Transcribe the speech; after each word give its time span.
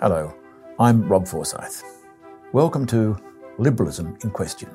Hello, 0.00 0.32
I'm 0.78 1.06
Rob 1.06 1.28
Forsyth. 1.28 1.84
Welcome 2.54 2.86
to 2.86 3.18
Liberalism 3.58 4.16
in 4.24 4.30
Question. 4.30 4.70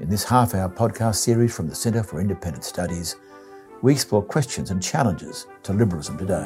In 0.00 0.08
this 0.08 0.24
half 0.24 0.56
hour 0.56 0.68
podcast 0.68 1.18
series 1.18 1.54
from 1.54 1.68
the 1.68 1.74
Centre 1.76 2.02
for 2.02 2.20
Independent 2.20 2.64
Studies, 2.64 3.14
we 3.82 3.92
explore 3.92 4.24
questions 4.24 4.72
and 4.72 4.82
challenges 4.82 5.46
to 5.62 5.72
liberalism 5.72 6.18
today. 6.18 6.42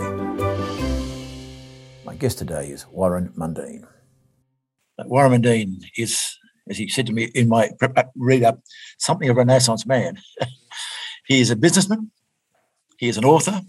My 2.04 2.14
guest 2.14 2.36
today 2.36 2.68
is 2.68 2.86
Warren 2.88 3.32
Mundine. 3.38 3.86
Warren 5.06 5.40
Mundine 5.40 5.82
is, 5.96 6.22
as 6.68 6.76
he 6.76 6.88
said 6.88 7.06
to 7.06 7.14
me 7.14 7.30
in 7.34 7.48
my 7.48 7.70
read 8.16 8.42
up, 8.42 8.60
something 8.98 9.30
of 9.30 9.36
a 9.36 9.38
Renaissance 9.38 9.86
man. 9.86 10.18
he 11.26 11.40
is 11.40 11.48
a 11.48 11.56
businessman, 11.56 12.10
he 12.98 13.08
is 13.08 13.16
an 13.16 13.24
author, 13.24 13.62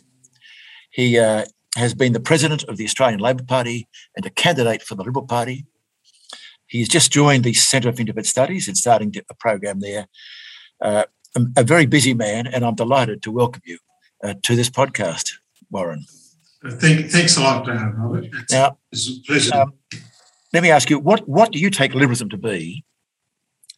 he 0.89 1.17
uh, 1.17 1.45
has 1.77 1.93
been 1.93 2.13
the 2.13 2.19
president 2.19 2.63
of 2.63 2.77
the 2.77 2.85
Australian 2.85 3.19
Labor 3.19 3.43
Party 3.43 3.87
and 4.15 4.25
a 4.25 4.29
candidate 4.29 4.83
for 4.83 4.95
the 4.95 5.03
Liberal 5.03 5.25
Party. 5.25 5.65
He's 6.67 6.89
just 6.89 7.11
joined 7.11 7.43
the 7.43 7.53
Centre 7.53 7.91
for 7.91 7.99
Independent 7.99 8.27
Studies 8.27 8.67
and 8.67 8.77
starting 8.77 9.13
a 9.29 9.33
program 9.33 9.79
there. 9.79 10.07
Uh, 10.81 11.03
a, 11.55 11.63
very 11.63 11.85
busy 11.85 12.13
man, 12.13 12.47
and 12.47 12.65
I'm 12.65 12.75
delighted 12.75 13.21
to 13.23 13.31
welcome 13.31 13.61
you 13.65 13.77
uh, 14.23 14.33
to 14.43 14.55
this 14.55 14.69
podcast, 14.69 15.31
Warren. 15.69 16.05
Thank, 16.65 17.09
thanks 17.09 17.37
a 17.37 17.41
lot, 17.41 17.69
uh, 17.69 17.91
Robert. 17.93 18.25
It's, 18.25 18.53
now, 18.53 18.77
it's 18.91 19.09
a 19.09 19.21
pleasure. 19.25 19.55
Um, 19.55 19.73
let 20.53 20.63
me 20.63 20.71
ask 20.71 20.89
you, 20.89 20.99
what, 20.99 21.27
what 21.27 21.51
do 21.51 21.59
you 21.59 21.69
take 21.69 21.93
liberalism 21.93 22.29
to 22.29 22.37
be, 22.37 22.83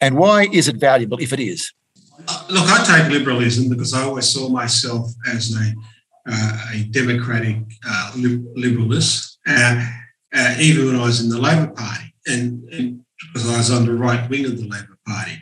and 0.02 0.18
why 0.18 0.48
is 0.52 0.68
it 0.68 0.78
valuable 0.78 1.20
if 1.20 1.32
it 1.32 1.40
is? 1.40 1.72
Uh, 2.28 2.46
look, 2.50 2.66
I 2.68 3.02
take 3.02 3.12
liberalism 3.12 3.70
because 3.70 3.94
I 3.94 4.04
always 4.04 4.30
saw 4.30 4.50
myself 4.50 5.10
as 5.32 5.56
a 5.56 5.60
uh, 5.60 5.72
a 6.28 6.84
democratic 6.92 7.58
uh, 7.88 8.12
liberalist, 8.16 9.38
uh, 9.48 9.86
uh, 10.34 10.56
even 10.60 10.88
when 10.88 10.96
I 10.96 11.04
was 11.04 11.22
in 11.22 11.30
the 11.30 11.40
Labor 11.40 11.72
Party, 11.72 12.14
and, 12.28 12.64
and, 12.70 13.00
because 13.34 13.50
I 13.50 13.58
was 13.58 13.72
on 13.72 13.86
the 13.86 13.94
right 13.94 14.30
wing 14.30 14.46
of 14.46 14.58
the 14.58 14.68
Labor 14.68 14.98
Party. 15.08 15.38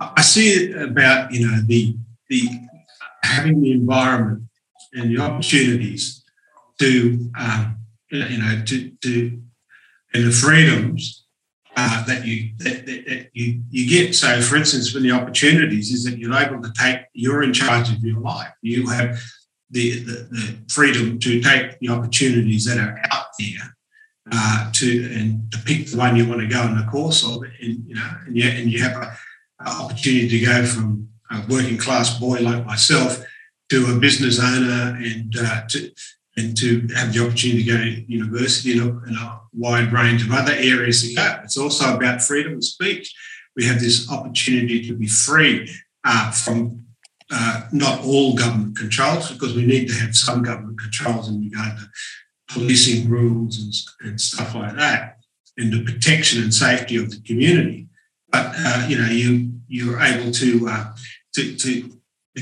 I 0.00 0.22
see 0.22 0.48
it 0.50 0.90
about 0.90 1.32
you 1.32 1.46
know 1.46 1.60
the 1.66 1.96
the 2.28 2.48
having 3.22 3.60
the 3.62 3.72
environment 3.72 4.44
and 4.94 5.10
the 5.10 5.22
opportunities 5.22 6.24
to 6.78 7.30
um, 7.38 7.78
you 8.10 8.38
know 8.38 8.62
to 8.66 8.90
to 8.90 9.42
and 10.14 10.26
the 10.26 10.30
freedoms 10.30 11.26
uh, 11.76 12.04
that 12.06 12.26
you 12.26 12.50
that, 12.58 12.86
that, 12.86 13.06
that, 13.06 13.30
you 13.34 13.62
you 13.70 13.88
get. 13.88 14.14
So, 14.14 14.40
for 14.40 14.56
instance, 14.56 14.94
when 14.94 15.02
the 15.02 15.12
opportunities 15.12 15.92
is 15.92 16.04
that 16.04 16.18
you're 16.18 16.34
able 16.34 16.62
to 16.62 16.72
take, 16.72 17.00
you're 17.12 17.42
in 17.42 17.52
charge 17.52 17.90
of 17.90 18.02
your 18.02 18.20
life. 18.20 18.52
You 18.62 18.88
have 18.88 19.20
the, 19.70 20.00
the, 20.00 20.12
the, 20.30 20.58
freedom 20.68 21.18
to 21.18 21.40
take 21.40 21.78
the 21.80 21.88
opportunities 21.88 22.64
that 22.64 22.78
are 22.78 23.00
out 23.10 23.26
there 23.38 23.76
uh, 24.30 24.70
to 24.72 25.12
and 25.12 25.50
to 25.52 25.58
pick 25.58 25.86
the 25.86 25.96
one 25.96 26.16
you 26.16 26.28
want 26.28 26.40
to 26.40 26.46
go 26.46 26.62
in 26.62 26.76
the 26.76 26.84
course 26.84 27.24
of, 27.24 27.42
and 27.42 27.84
you 27.86 27.94
know, 27.94 28.10
and 28.26 28.36
you, 28.36 28.48
and 28.48 28.70
you 28.70 28.82
have 28.82 28.96
an 29.02 29.08
opportunity 29.66 30.28
to 30.28 30.44
go 30.44 30.64
from 30.64 31.08
a 31.30 31.42
working 31.48 31.78
class 31.78 32.18
boy 32.18 32.40
like 32.40 32.64
myself 32.64 33.24
to 33.68 33.92
a 33.92 33.98
business 33.98 34.38
owner 34.40 34.96
and 35.02 35.34
uh, 35.38 35.62
to 35.68 35.90
and 36.36 36.56
to 36.56 36.86
have 36.94 37.12
the 37.14 37.24
opportunity 37.24 37.64
to 37.64 37.70
go 37.70 37.78
to 37.78 38.12
university 38.12 38.78
and 38.78 38.82
a, 38.82 38.98
and 39.06 39.16
a 39.16 39.40
wide 39.54 39.90
range 39.92 40.22
of 40.22 40.32
other 40.32 40.52
areas 40.52 41.02
to 41.02 41.14
go. 41.14 41.40
It's 41.42 41.56
also 41.56 41.96
about 41.96 42.22
freedom 42.22 42.56
of 42.56 42.64
speech. 42.64 43.14
We 43.56 43.64
have 43.64 43.80
this 43.80 44.10
opportunity 44.10 44.86
to 44.86 44.94
be 44.94 45.06
free 45.06 45.70
uh, 46.04 46.30
from 46.30 46.85
uh, 47.30 47.62
not 47.72 48.04
all 48.04 48.34
government 48.34 48.76
controls, 48.76 49.30
because 49.30 49.54
we 49.54 49.66
need 49.66 49.88
to 49.88 49.94
have 49.94 50.14
some 50.14 50.42
government 50.42 50.78
controls 50.80 51.28
in 51.28 51.40
regard 51.40 51.76
to 51.78 51.86
policing 52.48 53.08
rules 53.08 53.58
and, 53.58 53.72
and 54.08 54.20
stuff 54.20 54.54
like 54.54 54.76
that, 54.76 55.18
and 55.56 55.72
the 55.72 55.84
protection 55.84 56.42
and 56.42 56.54
safety 56.54 56.96
of 56.96 57.10
the 57.10 57.20
community. 57.26 57.88
But 58.30 58.54
uh, 58.56 58.86
you 58.88 58.98
know, 58.98 59.08
you 59.08 59.52
you're 59.68 60.00
able 60.00 60.30
to, 60.30 60.68
uh, 60.68 60.94
to 61.34 61.56
to 61.56 61.90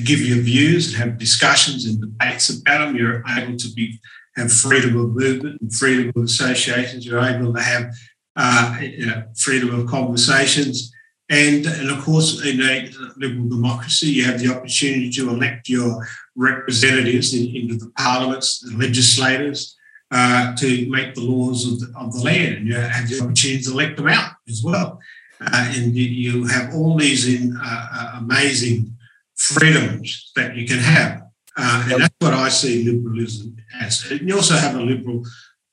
give 0.04 0.20
your 0.20 0.38
views 0.38 0.88
and 0.88 0.96
have 1.02 1.18
discussions 1.18 1.86
and 1.86 2.00
debates 2.00 2.50
about 2.50 2.86
them. 2.86 2.96
You're 2.96 3.22
able 3.28 3.56
to 3.56 3.72
be 3.72 4.00
have 4.36 4.52
freedom 4.52 4.96
of 4.96 5.14
movement 5.14 5.60
and 5.60 5.72
freedom 5.72 6.12
of 6.14 6.24
associations. 6.24 7.06
You're 7.06 7.20
able 7.20 7.54
to 7.54 7.60
have 7.60 7.94
uh, 8.36 8.78
you 8.80 9.06
know, 9.06 9.24
freedom 9.36 9.78
of 9.78 9.86
conversations. 9.86 10.92
And, 11.30 11.64
and 11.64 11.90
of 11.90 12.04
course, 12.04 12.44
in 12.44 12.60
a 12.60 12.90
liberal 13.16 13.48
democracy, 13.48 14.08
you 14.08 14.24
have 14.24 14.40
the 14.40 14.54
opportunity 14.54 15.10
to 15.12 15.30
elect 15.30 15.68
your 15.68 16.06
representatives 16.36 17.32
in, 17.32 17.56
into 17.56 17.76
the 17.76 17.90
parliaments, 17.96 18.60
the 18.60 18.76
legislators, 18.76 19.76
uh, 20.10 20.54
to 20.56 20.88
make 20.90 21.14
the 21.14 21.22
laws 21.22 21.66
of 21.66 21.80
the, 21.80 21.98
of 21.98 22.12
the 22.12 22.22
land. 22.22 22.56
And 22.56 22.66
you 22.66 22.74
have 22.74 23.08
the 23.08 23.20
opportunity 23.20 23.62
to 23.62 23.70
elect 23.70 23.96
them 23.96 24.08
out 24.08 24.32
as 24.48 24.62
well. 24.62 25.00
Uh, 25.40 25.72
and 25.76 25.96
you 25.96 26.46
have 26.46 26.74
all 26.74 26.96
these 26.96 27.26
in, 27.26 27.56
uh, 27.56 27.88
uh, 27.92 28.18
amazing 28.18 28.94
freedoms 29.34 30.30
that 30.36 30.56
you 30.56 30.66
can 30.66 30.78
have. 30.78 31.22
Uh, 31.56 31.88
and 31.90 32.02
that's 32.02 32.14
what 32.18 32.34
I 32.34 32.48
see 32.48 32.84
liberalism 32.84 33.56
as. 33.80 34.04
And 34.10 34.28
you 34.28 34.36
also 34.36 34.54
have 34.54 34.76
a 34.76 34.80
liberal 34.80 35.24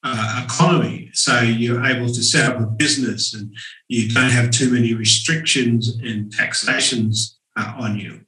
uh, 0.04 0.44
economy. 0.46 1.10
So 1.14 1.40
you're 1.42 1.86
able 1.86 2.08
to 2.08 2.24
set 2.24 2.50
up 2.50 2.62
a 2.62 2.66
business 2.66 3.34
and 3.34 3.56
you 3.88 4.10
don't 4.10 4.32
have 4.32 4.52
too 4.52 4.72
many 4.72 4.94
restrictions 4.94 5.90
and 5.90 6.32
taxations 6.32 7.38
uh, 7.56 7.74
on 7.78 7.98
you. 7.98 8.22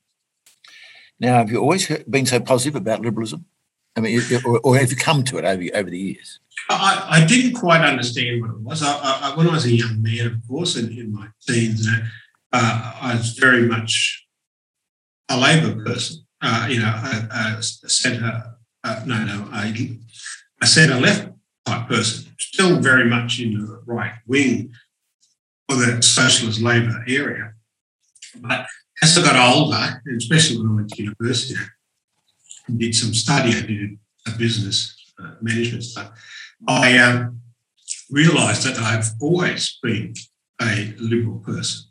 Now, 1.19 1.37
have 1.37 1.51
you 1.51 1.59
always 1.59 1.87
been 2.09 2.25
so 2.25 2.39
positive 2.39 2.75
about 2.75 3.01
liberalism? 3.01 3.45
I 3.95 4.01
mean, 4.01 4.19
or, 4.45 4.59
or 4.63 4.77
have 4.77 4.89
you 4.89 4.97
come 4.97 5.23
to 5.25 5.37
it 5.37 5.45
over, 5.45 5.63
over 5.73 5.89
the 5.89 5.99
years? 5.99 6.39
I, 6.69 7.07
I 7.09 7.25
didn't 7.25 7.53
quite 7.53 7.81
understand 7.81 8.41
what 8.41 8.51
it 8.51 8.59
was. 8.59 8.83
I, 8.83 8.91
I, 8.91 9.35
when 9.35 9.47
I 9.47 9.53
was 9.53 9.65
a 9.65 9.71
young 9.71 10.01
man, 10.01 10.27
of 10.27 10.47
course, 10.47 10.75
and 10.75 10.89
in 10.97 11.13
my 11.13 11.27
teens, 11.47 11.87
uh, 12.51 12.93
I 13.01 13.15
was 13.15 13.37
very 13.37 13.67
much 13.67 14.25
a 15.29 15.37
Labor 15.37 15.83
person. 15.83 16.25
Uh, 16.41 16.67
you 16.69 16.79
know, 16.79 16.87
a, 16.87 17.57
a 17.57 17.63
centre, 17.63 18.43
uh, 18.83 19.01
no, 19.05 19.23
no, 19.23 19.47
a, 19.53 19.99
a 20.61 20.67
centre 20.67 20.99
left 20.99 21.29
type 21.65 21.87
person, 21.87 22.33
still 22.39 22.79
very 22.79 23.05
much 23.05 23.39
in 23.39 23.53
the 23.53 23.81
right 23.85 24.13
wing 24.27 24.71
of 25.69 25.79
the 25.79 26.01
socialist 26.01 26.61
Labor 26.61 27.03
area. 27.07 27.53
But 28.35 28.65
as 29.01 29.17
I 29.17 29.21
got 29.21 29.55
older, 29.55 30.01
especially 30.17 30.57
when 30.57 30.71
I 30.71 30.75
went 30.75 30.89
to 30.89 31.03
university, 31.03 31.55
I 32.67 32.71
did 32.77 32.95
some 32.95 33.13
study, 33.13 33.49
I 33.49 33.61
did 33.61 33.97
a 34.27 34.31
business 34.37 35.13
uh, 35.21 35.35
management 35.41 35.83
stuff, 35.83 36.11
I 36.67 36.97
um, 36.97 37.41
realised 38.09 38.65
that 38.65 38.77
I've 38.77 39.09
always 39.21 39.77
been 39.81 40.13
a 40.61 40.93
liberal 40.99 41.39
person. 41.39 41.85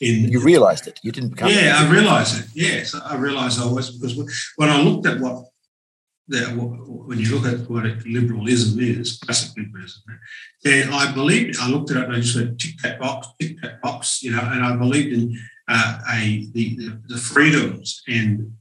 In, 0.00 0.28
you 0.28 0.40
realised 0.40 0.86
it. 0.86 0.98
You 1.02 1.12
didn't 1.12 1.30
become. 1.30 1.48
Yeah, 1.48 1.76
I 1.78 1.90
realised 1.90 2.40
it. 2.40 2.46
Yes, 2.54 2.94
I 2.94 3.16
realised 3.16 3.60
I 3.60 3.66
was 3.66 3.96
because 3.96 4.16
when 4.56 4.68
I 4.68 4.80
looked 4.80 5.06
at 5.06 5.20
what 5.20 5.44
that 6.28 6.56
when 6.56 7.18
you 7.18 7.36
look 7.36 7.52
at 7.52 7.68
what 7.68 7.84
liberalism 8.06 8.80
is, 8.80 9.18
classic 9.18 9.56
liberalism, 9.56 10.02
then 10.62 10.92
I 10.92 11.12
believed, 11.12 11.58
I 11.60 11.68
looked 11.68 11.90
at 11.90 11.96
it 11.96 12.04
and 12.04 12.16
I 12.16 12.20
just 12.20 12.36
went, 12.36 12.60
tick 12.60 12.78
that 12.82 13.00
box, 13.00 13.28
tick 13.40 13.60
that 13.62 13.82
box, 13.82 14.22
you 14.22 14.30
know, 14.30 14.40
and 14.40 14.64
I 14.64 14.76
believed 14.76 15.12
in 15.12 15.38
uh, 15.68 15.98
a 16.12 16.46
the, 16.52 16.98
the 17.08 17.16
freedoms 17.16 18.02
and 18.06 18.52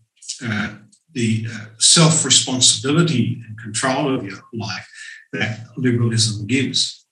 uh, 0.44 0.76
the 1.14 1.46
uh, 1.52 1.66
self 1.78 2.26
responsibility 2.26 3.42
and 3.48 3.58
control 3.58 4.16
of 4.16 4.26
your 4.26 4.40
life 4.54 4.88
that 5.34 5.60
liberalism 5.78 6.48
gives. 6.48 7.06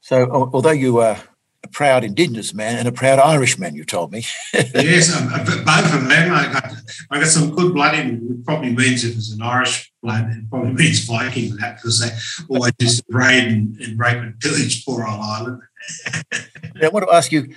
So, 0.00 0.30
although 0.30 0.70
you 0.70 0.98
are 0.98 1.16
a 1.64 1.68
proud 1.68 2.04
Indigenous 2.04 2.52
man 2.52 2.76
and 2.76 2.86
a 2.86 2.92
proud 2.92 3.18
Irish 3.18 3.58
man, 3.58 3.74
you 3.74 3.84
told 3.84 4.12
me. 4.12 4.24
yes, 4.52 5.16
um, 5.16 5.28
both 5.28 5.94
of 5.94 6.08
them. 6.08 6.32
I 6.32 6.52
got, 6.52 6.72
I 7.10 7.18
got 7.20 7.26
some 7.26 7.54
good 7.54 7.72
blood 7.72 7.98
in 7.98 8.20
me. 8.20 8.34
It 8.34 8.44
probably 8.44 8.74
means 8.74 9.02
if 9.02 9.16
it's 9.16 9.32
an 9.32 9.40
Irish 9.40 9.90
blood, 10.02 10.30
it 10.30 10.50
probably 10.50 10.72
means 10.84 11.04
Viking 11.04 11.56
that 11.56 11.76
because 11.76 12.00
they 12.00 12.10
always 12.54 12.74
to 12.78 13.02
raid 13.08 13.48
and, 13.48 13.80
and 13.80 13.98
rape 13.98 14.18
and 14.18 14.38
pillage 14.38 14.84
poor 14.84 15.06
old 15.06 15.20
Ireland. 15.20 15.62
I 16.82 16.88
want 16.88 17.08
to 17.08 17.14
ask 17.14 17.32
you, 17.32 17.54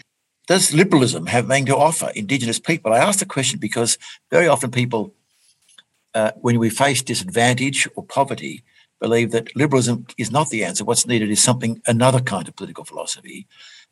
does 0.47 0.73
liberalism 0.73 1.25
have 1.25 1.51
anything 1.51 1.65
to 1.65 1.77
offer 1.77 2.09
Indigenous 2.15 2.59
people? 2.59 2.93
I 2.93 2.99
ask 2.99 3.19
the 3.19 3.25
question 3.25 3.59
because 3.59 3.97
very 4.31 4.47
often 4.47 4.71
people, 4.71 5.13
uh, 6.15 6.31
when 6.37 6.59
we 6.59 6.69
face 6.69 7.01
disadvantage 7.01 7.89
or 7.95 8.05
poverty, 8.05 8.63
believe 9.01 9.31
that 9.31 9.53
liberalism 9.53 10.07
is 10.17 10.31
not 10.31 10.49
the 10.49 10.63
answer. 10.63 10.85
What's 10.85 11.05
needed 11.05 11.29
is 11.29 11.43
something, 11.43 11.81
another 11.85 12.21
kind 12.21 12.47
of 12.47 12.55
political 12.55 12.85
philosophy 12.85 13.47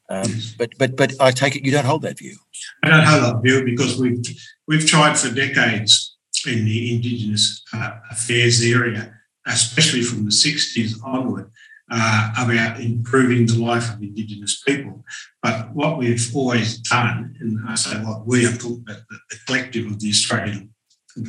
um, 0.10 0.32
but 0.58 0.72
but 0.78 0.96
but 0.96 1.14
I 1.20 1.32
take 1.32 1.56
it 1.56 1.66
you 1.66 1.72
don't 1.72 1.86
hold 1.86 2.04
that 2.04 2.20
view. 2.20 2.38
I 2.84 2.90
don't 2.90 3.04
hold 3.04 3.24
that 3.24 3.42
view 3.42 3.64
because 3.66 4.00
we've 4.00 4.24
we've 4.68 4.86
tried 4.86 5.18
for 5.18 5.34
decades 5.34 6.16
in 6.46 6.66
the 6.66 6.96
Indigenous 6.96 7.64
uh, 7.74 7.92
affairs 8.12 8.62
area, 8.62 9.14
especially 9.48 10.04
from 10.04 10.26
the 10.26 10.32
'60s 10.32 11.04
onward, 11.04 11.52
uh, 11.90 12.34
about 12.38 12.80
improving 12.80 13.48
the 13.48 13.58
life 13.58 13.94
of 13.94 14.02
Indigenous 14.02 14.62
people. 14.62 15.04
But 15.42 15.74
what 15.74 15.98
we've 15.98 16.36
always 16.36 16.78
done, 16.80 17.36
and 17.40 17.60
I 17.68 17.76
say 17.76 17.96
what 17.98 18.28
we, 18.28 18.44
have 18.44 18.60
talking 18.60 18.84
about 18.88 19.02
the, 19.10 19.18
the 19.30 19.38
collective 19.48 19.88
of 19.88 20.00
the 20.00 20.10
Australian 20.10 20.74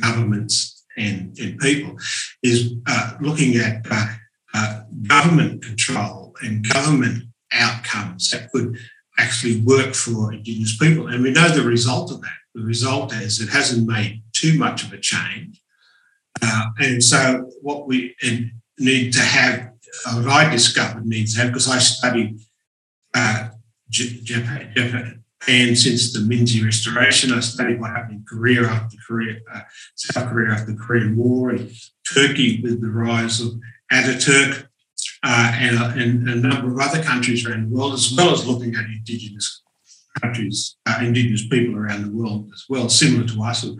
governments 0.01 0.85
and, 0.97 1.35
and 1.39 1.57
people, 1.59 1.97
is 2.43 2.73
uh, 2.85 3.13
looking 3.21 3.55
at 3.55 3.85
uh, 3.89 4.05
uh, 4.53 4.81
government 5.07 5.63
control 5.63 6.35
and 6.41 6.67
government 6.67 7.26
outcomes 7.51 8.29
that 8.31 8.51
could 8.51 8.77
actually 9.17 9.61
work 9.61 9.95
for 9.95 10.33
Indigenous 10.33 10.77
people. 10.77 11.07
And 11.07 11.23
we 11.23 11.31
know 11.31 11.49
the 11.49 11.63
result 11.63 12.11
of 12.11 12.21
that. 12.21 12.37
The 12.53 12.63
result 12.63 13.13
is 13.13 13.39
it 13.39 13.49
hasn't 13.49 13.87
made 13.87 14.23
too 14.33 14.57
much 14.57 14.83
of 14.83 14.93
a 14.93 14.99
change. 14.99 15.61
Uh, 16.41 16.65
and 16.79 17.03
so, 17.03 17.49
what 17.61 17.87
we 17.87 18.15
need 18.77 19.13
to 19.13 19.21
have, 19.21 19.71
what 20.13 20.27
I 20.27 20.49
discovered 20.49 21.05
needs 21.05 21.33
to 21.33 21.41
have, 21.41 21.49
because 21.49 21.69
I 21.69 21.79
studied 21.79 22.39
uh, 23.15 23.49
Japan, 23.89 24.71
Japan, 24.75 25.75
since 25.75 26.13
the 26.13 26.19
Meiji 26.19 26.63
Restoration. 26.63 27.31
I 27.31 27.39
studied 27.39 27.79
what 27.79 27.91
happened 27.91 28.19
in 28.19 28.25
Korea 28.27 28.67
after 28.67 28.97
Korea, 29.05 29.39
uh, 29.53 29.61
South 29.95 30.29
Korea 30.29 30.53
after 30.53 30.73
the 30.73 30.77
Korean 30.77 31.15
War, 31.15 31.51
and 31.51 31.71
Turkey 32.13 32.61
with 32.61 32.81
the 32.81 32.89
rise 32.89 33.41
of 33.41 33.53
Ataturk, 33.91 34.66
uh, 35.29 35.51
and, 35.55 36.01
and, 36.01 36.29
a 36.29 36.35
number 36.35 36.71
of 36.71 36.79
other 36.79 37.03
countries 37.03 37.45
around 37.45 37.69
the 37.69 37.75
world, 37.75 37.93
as 37.93 38.13
well 38.15 38.31
as 38.31 38.47
looking 38.47 38.73
at 38.75 38.85
indigenous 38.85 39.61
countries, 40.21 40.77
uh, 40.85 40.99
indigenous 41.01 41.45
people 41.47 41.75
around 41.75 42.03
the 42.03 42.17
world 42.17 42.49
as 42.53 42.63
well, 42.69 42.87
similar 42.87 43.27
to 43.27 43.43
us, 43.43 43.61
who, 43.61 43.77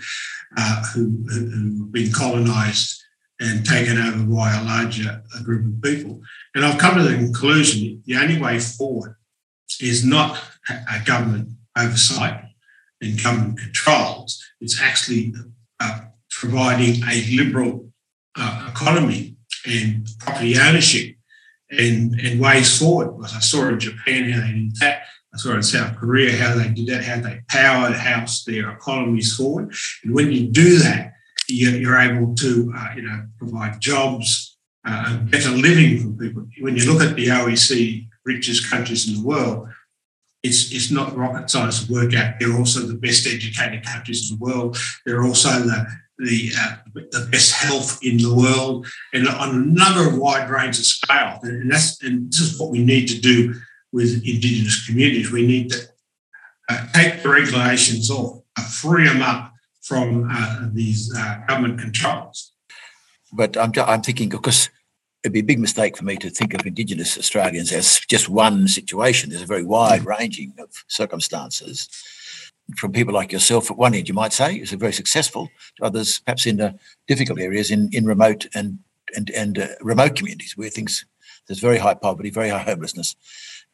uh, 0.58 0.84
who, 0.94 1.24
have 1.32 1.92
been 1.94 2.12
colonised 2.12 3.02
and 3.40 3.66
taken 3.66 3.98
over 3.98 4.24
by 4.24 4.54
a 4.58 4.64
larger 4.66 5.24
group 5.46 5.66
of 5.66 5.82
people. 5.82 6.20
And 6.54 6.66
I've 6.66 6.80
come 6.80 6.98
to 6.98 7.04
the 7.04 7.16
conclusion 7.16 8.04
the 8.06 8.18
only 8.18 8.42
way 8.42 8.60
forward 8.60 9.16
is 9.80 10.04
not 10.04 10.38
a 10.70 11.06
government 11.06 11.48
oversight 11.78 12.44
and 13.02 13.24
government 13.24 13.60
controls, 13.60 14.44
it's 14.60 14.82
actually 14.82 15.34
uh, 15.80 16.00
providing 16.30 17.04
a 17.04 17.24
liberal 17.38 17.90
uh, 18.36 18.70
economy 18.70 19.38
and 19.66 20.08
property 20.20 20.58
ownership 20.60 21.17
and, 21.72 22.20
and 22.20 22.40
ways 22.40 22.78
forward. 22.78 23.18
Because 23.18 23.36
I 23.36 23.40
saw 23.40 23.68
in 23.70 23.80
Japan 23.80 24.32
how 24.32 24.42
they 24.42 24.54
did 24.54 24.76
that. 24.78 25.04
I 25.34 25.38
saw 25.38 25.54
in 25.54 25.64
South 25.64 25.98
Korea 25.98 26.36
how 26.38 26.56
they 26.56 26.70
did 26.70 26.88
that, 26.88 27.04
how 27.04 27.20
they 27.20 27.42
powered 27.50 27.94
house 27.94 28.44
their 28.44 28.72
economies 28.72 29.36
forward. 29.36 29.74
And 30.04 30.14
when 30.14 30.32
you 30.32 30.48
do 30.48 30.80
that, 30.80 31.14
you're 31.50 31.98
able 31.98 32.34
to, 32.36 32.74
uh, 32.76 32.88
you 32.96 33.04
know, 33.04 33.26
provide 33.38 33.80
jobs 33.80 34.58
uh, 34.86 35.18
better 35.24 35.50
living 35.50 36.00
for 36.00 36.10
people. 36.18 36.48
When 36.62 36.76
you 36.76 36.92
look 36.92 37.04
at 37.04 37.16
the 37.16 37.28
OECD 37.28 38.08
richest 38.26 38.70
countries 38.70 39.08
in 39.08 39.16
the 39.16 39.28
world, 39.28 39.70
it's, 40.44 40.72
it's 40.72 40.92
not 40.92 41.16
rocket 41.16 41.50
science 41.50 41.86
to 41.86 41.92
work 41.92 42.14
out. 42.14 42.36
They're 42.40 42.56
also 42.56 42.82
the 42.82 42.96
best 42.96 43.28
educated 43.28 43.86
countries 43.86 44.32
in 44.32 44.38
the 44.38 44.44
world. 44.44 44.78
They're 45.06 45.24
also 45.24 45.50
the 45.50 45.88
the, 46.20 46.52
uh, 46.60 46.76
the 46.94 47.28
best 47.32 47.54
health 47.54 48.00
in 48.04 48.18
the 48.18 48.34
world 48.34 48.88
and 49.14 49.28
on 49.28 49.50
a 49.50 49.60
number 49.60 50.08
of 50.08 50.18
wide 50.18 50.50
range 50.50 50.80
of 50.80 50.86
scale. 50.86 51.40
And 51.44 51.72
that's 51.72 52.02
and 52.04 52.32
this 52.32 52.42
is 52.42 52.60
what 52.60 52.72
we 52.72 52.84
need 52.84 53.08
to 53.08 53.20
do 53.20 53.54
with 53.92 54.24
Indigenous 54.26 54.86
communities. 54.86 55.32
We 55.32 55.46
need 55.46 55.72
to 55.72 55.80
uh, 56.70 56.88
take 56.94 57.24
the 57.24 57.30
regulations 57.30 58.10
off, 58.10 58.44
uh, 58.58 58.64
free 58.64 59.08
them 59.08 59.22
up 59.22 59.54
from 59.82 60.28
uh, 60.30 60.68
these 60.74 61.14
uh, 61.16 61.42
government 61.48 61.80
controls. 61.80 62.52
But 63.32 63.56
I'm, 63.58 63.72
I'm 63.78 64.02
thinking 64.02 64.30
because 64.30 64.70
it'd 65.24 65.34
be 65.34 65.40
a 65.40 65.44
big 65.44 65.60
mistake 65.60 65.98
for 65.98 66.04
me 66.04 66.18
to 66.18 66.30
think 66.30 66.54
of 66.54 66.66
Indigenous 66.66 67.18
Australians 67.18 67.72
as 67.72 68.00
just 68.10 68.28
one 68.28 68.68
situation. 68.68 69.30
There's 69.30 69.44
a 69.44 69.46
very 69.46 69.64
wide 69.64 70.06
ranging 70.06 70.54
of 70.60 70.70
circumstances 70.88 71.90
from 72.76 72.92
people 72.92 73.14
like 73.14 73.32
yourself 73.32 73.72
at 73.72 73.78
one 73.78 73.94
end, 73.94 74.08
you 74.08 74.14
might 74.14 74.34
say, 74.34 74.56
is 74.56 74.72
very 74.72 74.94
successful, 74.94 75.50
to 75.78 75.86
others 75.86 76.20
perhaps 76.20 76.46
in 76.46 76.60
uh, 76.60 76.74
difficult 77.08 77.40
areas 77.40 77.72
in, 77.72 77.90
in 77.92 78.06
remote 78.06 78.48
and 78.54 78.80
and, 79.16 79.30
and 79.30 79.58
uh, 79.58 79.68
remote 79.82 80.16
communities 80.16 80.58
where 80.58 80.70
things 80.70 81.06
there's 81.48 81.60
very 81.60 81.78
high 81.78 81.94
poverty, 81.94 82.30
very 82.30 82.50
high 82.50 82.60
homelessness, 82.60 83.16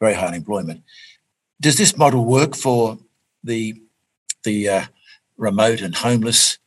very 0.00 0.14
high 0.14 0.28
unemployment. 0.28 0.82
Does 1.60 1.76
this 1.76 1.96
model 1.96 2.24
work 2.24 2.54
for 2.54 2.98
the 3.42 3.80
the 4.44 4.68
uh, 4.68 4.84
remote 5.36 5.80
and 5.80 5.94
homeless 5.94 6.58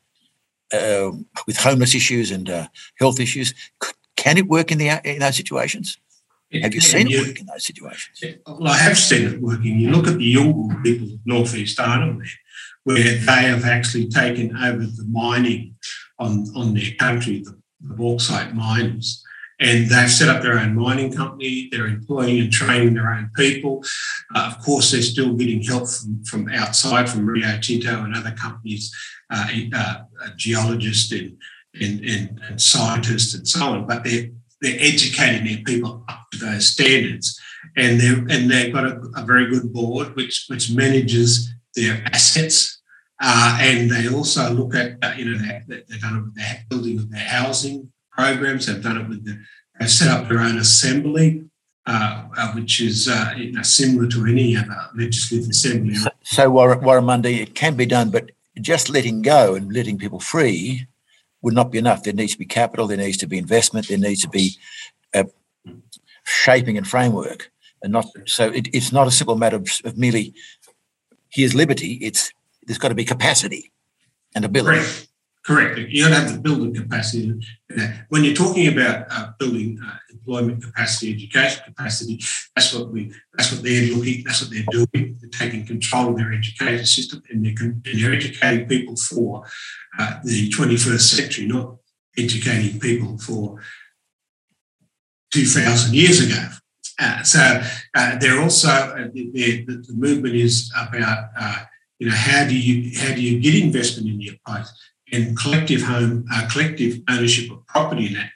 uh, 0.73 1.11
with 1.45 1.57
homeless 1.57 1.95
issues 1.95 2.31
and 2.31 2.49
uh, 2.49 2.67
health 2.99 3.19
issues? 3.19 3.53
Can 4.15 4.37
it 4.37 4.47
work 4.47 4.71
in 4.71 4.77
the 4.77 4.89
in 5.03 5.19
those 5.19 5.37
situations? 5.37 5.97
Have 6.53 6.73
you 6.73 6.81
seen 6.81 7.07
it 7.09 7.27
work 7.27 7.39
in 7.39 7.45
those 7.45 7.65
situations? 7.65 8.23
Well, 8.45 8.67
I 8.67 8.77
have 8.77 8.97
seen 8.97 9.27
it 9.27 9.41
working. 9.41 9.79
You 9.79 9.91
look 9.91 10.07
at 10.07 10.17
the 10.17 10.35
Yolngu 10.35 10.81
people 10.81 11.07
of 11.07 11.19
northeast 11.25 11.79
Arnhem 11.79 12.19
there, 12.19 12.27
where 12.85 13.03
they 13.03 13.43
have 13.49 13.65
actually 13.65 14.07
taken 14.07 14.55
over 14.55 14.85
the 14.85 15.05
mining 15.11 15.75
on, 16.19 16.45
on 16.55 16.73
their 16.73 16.91
country, 16.97 17.43
the, 17.43 17.59
the 17.81 17.95
bauxite 17.95 18.55
mines. 18.55 19.23
And 19.59 19.89
they've 19.89 20.09
set 20.09 20.29
up 20.29 20.41
their 20.41 20.59
own 20.59 20.75
mining 20.75 21.11
company. 21.11 21.67
They're 21.71 21.87
employing 21.87 22.39
and 22.39 22.51
training 22.51 22.93
their 22.93 23.11
own 23.11 23.31
people. 23.35 23.83
Uh, 24.33 24.53
of 24.55 24.63
course, 24.63 24.91
they're 24.91 25.01
still 25.01 25.33
getting 25.33 25.63
help 25.63 25.89
from, 25.89 26.23
from 26.23 26.49
outside, 26.49 27.09
from 27.09 27.25
Rio 27.25 27.59
Tinto 27.59 28.03
and 28.03 28.15
other 28.15 28.31
companies, 28.31 28.95
uh, 29.31 29.47
uh, 29.75 29.95
geologists 30.37 31.11
and, 31.11 31.37
and, 31.81 32.05
and, 32.05 32.39
and 32.47 32.61
scientists 32.61 33.33
and 33.33 33.47
so 33.47 33.65
on. 33.65 33.87
But 33.87 34.03
they're 34.03 34.29
they're 34.61 34.77
educating 34.79 35.45
their 35.45 35.63
people 35.63 36.03
up 36.07 36.25
to 36.31 36.37
those 36.39 36.67
standards, 36.67 37.39
and 37.75 37.99
they 37.99 38.09
and 38.09 38.49
they've 38.49 38.73
got 38.73 38.85
a, 38.85 38.99
a, 39.15 39.23
very 39.23 39.49
good 39.49 39.71
board 39.71 40.15
which 40.15 40.45
which 40.47 40.71
manages 40.71 41.53
their 41.75 42.03
assets, 42.11 42.81
uh, 43.21 43.57
and 43.61 43.89
they 43.89 44.09
also 44.09 44.51
look 44.51 44.75
at 44.75 44.97
uh, 45.03 45.13
you 45.17 45.25
know 45.25 45.37
they, 45.37 45.61
they've 45.67 46.01
done 46.01 46.17
it 46.17 46.23
with 46.23 46.35
their 46.35 46.65
building 46.69 46.99
of 46.99 47.11
their 47.11 47.19
housing 47.25 47.91
programs. 48.11 48.65
They've 48.65 48.81
done 48.81 48.97
it 48.97 49.07
with 49.07 49.25
the 49.25 49.39
they've 49.79 49.89
set 49.89 50.09
up 50.09 50.27
their 50.27 50.39
own 50.39 50.57
assembly. 50.57 51.43
Uh, 51.89 52.27
uh 52.35 52.51
which 52.51 52.81
is 52.81 53.07
uh, 53.07 53.33
you 53.37 53.53
know, 53.53 53.61
similar 53.61 54.09
to 54.09 54.25
any 54.25 54.57
other 54.57 54.75
legislative 54.93 55.49
assembly. 55.49 55.95
So, 55.95 56.09
so 56.21 56.59
it 57.23 57.55
can 57.55 57.75
be 57.77 57.85
done, 57.85 58.09
but 58.09 58.31
just 58.59 58.89
letting 58.89 59.21
go 59.21 59.55
and 59.55 59.71
letting 59.71 59.97
people 59.97 60.19
free 60.19 60.85
would 61.41 61.53
not 61.53 61.71
be 61.71 61.77
enough. 61.77 62.03
There 62.03 62.13
needs 62.13 62.33
to 62.33 62.39
be 62.39 62.45
capital, 62.45 62.87
there 62.87 62.97
needs 62.97 63.17
to 63.17 63.27
be 63.27 63.37
investment, 63.37 63.87
there 63.87 63.97
needs 63.97 64.21
to 64.21 64.29
be 64.29 64.57
shaping 66.27 66.77
and 66.77 66.87
framework. 66.87 67.51
And 67.81 67.93
not 67.93 68.05
so 68.25 68.49
it, 68.49 68.67
it's 68.73 68.91
not 68.91 69.07
a 69.07 69.11
simple 69.11 69.37
matter 69.37 69.57
of, 69.57 69.69
of, 69.85 69.97
merely 69.97 70.33
here's 71.29 71.55
liberty. 71.55 71.93
It's 72.01 72.31
there's 72.63 72.77
got 72.79 72.89
to 72.89 72.95
be 72.95 73.05
capacity 73.05 73.71
and 74.35 74.43
ability. 74.43 74.79
Correct. 74.79 75.06
Correct. 75.47 75.79
You 75.79 76.09
to 76.09 76.13
have 76.13 76.33
the 76.33 76.39
building 76.41 76.73
capacity. 76.73 77.33
When 78.09 78.25
you're 78.25 78.35
talking 78.35 78.67
about 78.67 79.05
uh, 79.09 79.31
building 79.39 79.79
uh, 79.81 79.95
employment 80.11 80.61
capacity, 80.61 81.13
education 81.13 81.63
capacity, 81.63 82.19
that's 82.53 82.73
what 82.73 82.89
we. 82.89 83.13
That's 83.33 83.53
what 83.53 83.63
they're 83.63 83.95
looking. 83.95 84.25
That's 84.25 84.41
what 84.41 84.51
they're 84.51 84.65
doing. 84.69 85.17
They're 85.21 85.29
taking 85.29 85.65
control 85.65 86.09
of 86.09 86.17
their 86.17 86.33
education 86.33 86.85
system, 86.85 87.23
and 87.29 87.45
they're, 87.45 87.65
and 87.65 87.81
they're 87.85 88.13
educating 88.13 88.67
people 88.67 88.97
for 88.97 89.45
uh, 89.97 90.19
the 90.25 90.49
21st 90.49 90.99
century, 90.99 91.47
not 91.47 91.77
educating 92.17 92.77
people 92.81 93.17
for 93.17 93.61
2,000 95.31 95.95
years 95.95 96.19
ago. 96.29 96.45
Uh, 96.99 97.23
so 97.23 97.61
uh, 97.95 98.17
they're 98.17 98.41
also 98.41 98.67
uh, 98.67 99.07
the, 99.13 99.31
the, 99.65 99.93
movement 99.93 100.35
is 100.35 100.69
about 100.75 101.29
you 101.99 102.09
know 102.09 102.15
how 102.15 102.45
do 102.45 102.57
you 102.57 102.91
how 102.99 103.15
do 103.15 103.21
you 103.21 103.39
get 103.39 103.55
investment 103.55 104.09
in 104.09 104.19
your 104.19 104.35
place 104.45 104.71
and 105.11 105.37
collective 105.37 105.81
home 105.83 106.25
uh, 106.31 106.47
collective 106.51 107.01
ownership 107.09 107.51
of 107.51 107.65
property 107.67 108.13
that 108.13 108.29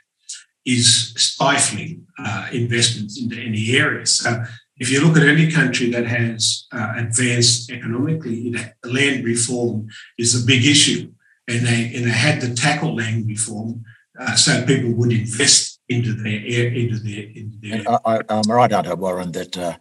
is 0.66 1.14
stifling 1.18 2.06
investments 2.52 3.20
into 3.20 3.36
any 3.36 3.76
area. 3.76 4.06
So 4.06 4.44
if 4.78 4.92
you 4.92 5.04
look 5.04 5.18
at 5.18 5.28
any 5.28 5.52
country 5.52 5.90
that 5.90 6.06
has 6.06 6.68
advanced 6.72 7.72
economically, 7.72 8.56
land 8.84 9.26
reform 9.26 9.88
is 10.20 10.36
a 10.36 10.46
big 10.46 10.64
issue 10.64 11.12
and 11.48 11.66
they 11.66 11.92
and 11.96 12.06
they 12.06 12.12
had 12.12 12.42
to 12.42 12.54
tackle 12.54 12.96
land 12.96 13.28
reform 13.28 13.84
uh, 14.20 14.36
so 14.36 14.66
people 14.66 14.92
would 14.94 15.12
invest 15.12 15.80
into 15.90 16.14
their 16.14 16.36
into 16.36 16.98
their 17.00 17.24
into 17.24 17.58
their. 17.62 18.00
I, 18.06 18.22
am 18.30 18.44
right, 18.50 18.72
aren't 18.72 18.88
I, 18.88 18.94
Warren, 18.94 19.32
that 19.32 19.58
uh, 19.58 19.78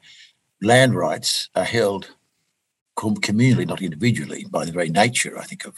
land 0.62 0.94
rights 0.94 1.49
are 1.54 1.64
held 1.64 2.11
communally, 2.97 3.66
not 3.66 3.82
individually, 3.82 4.47
by 4.50 4.64
the 4.64 4.73
very 4.73 4.90
nature, 4.90 5.38
I 5.38 5.44
think 5.44 5.64
of. 5.64 5.75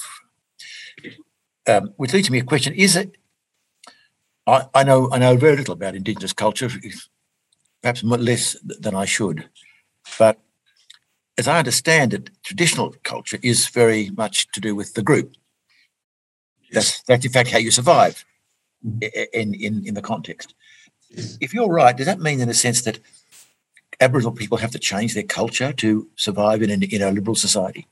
Um, 1.66 1.92
which 1.96 2.12
leads 2.12 2.30
me 2.30 2.38
a 2.38 2.44
question: 2.44 2.74
Is 2.74 2.96
it? 2.96 3.16
I, 4.46 4.66
I 4.74 4.82
know 4.82 5.08
I 5.12 5.18
know 5.18 5.36
very 5.36 5.56
little 5.56 5.74
about 5.74 5.94
Indigenous 5.94 6.32
culture, 6.32 6.68
perhaps 7.82 8.02
less 8.02 8.56
than 8.62 8.94
I 8.94 9.04
should, 9.04 9.48
but 10.18 10.38
as 11.38 11.48
I 11.48 11.58
understand 11.58 12.12
it, 12.14 12.30
traditional 12.42 12.94
culture 13.04 13.38
is 13.42 13.68
very 13.68 14.10
much 14.10 14.50
to 14.52 14.60
do 14.60 14.74
with 14.74 14.94
the 14.94 15.02
group 15.02 15.34
that's 16.72 17.02
that's 17.02 17.24
in 17.24 17.32
fact 17.32 17.50
how 17.50 17.58
you 17.58 17.70
survive 17.70 18.24
in 19.00 19.54
in 19.54 19.86
in 19.86 19.94
the 19.94 20.02
context. 20.02 20.54
If 21.40 21.52
you're 21.52 21.68
right, 21.68 21.96
does 21.96 22.06
that 22.06 22.20
mean 22.20 22.40
in 22.40 22.48
a 22.48 22.54
sense 22.54 22.82
that 22.82 22.98
Aboriginal 24.00 24.32
people 24.32 24.58
have 24.58 24.70
to 24.70 24.78
change 24.78 25.14
their 25.14 25.22
culture 25.22 25.72
to 25.74 26.08
survive 26.16 26.62
in 26.62 26.70
a, 26.70 26.86
in 26.86 27.02
a 27.02 27.10
liberal 27.10 27.36
society? 27.36 27.86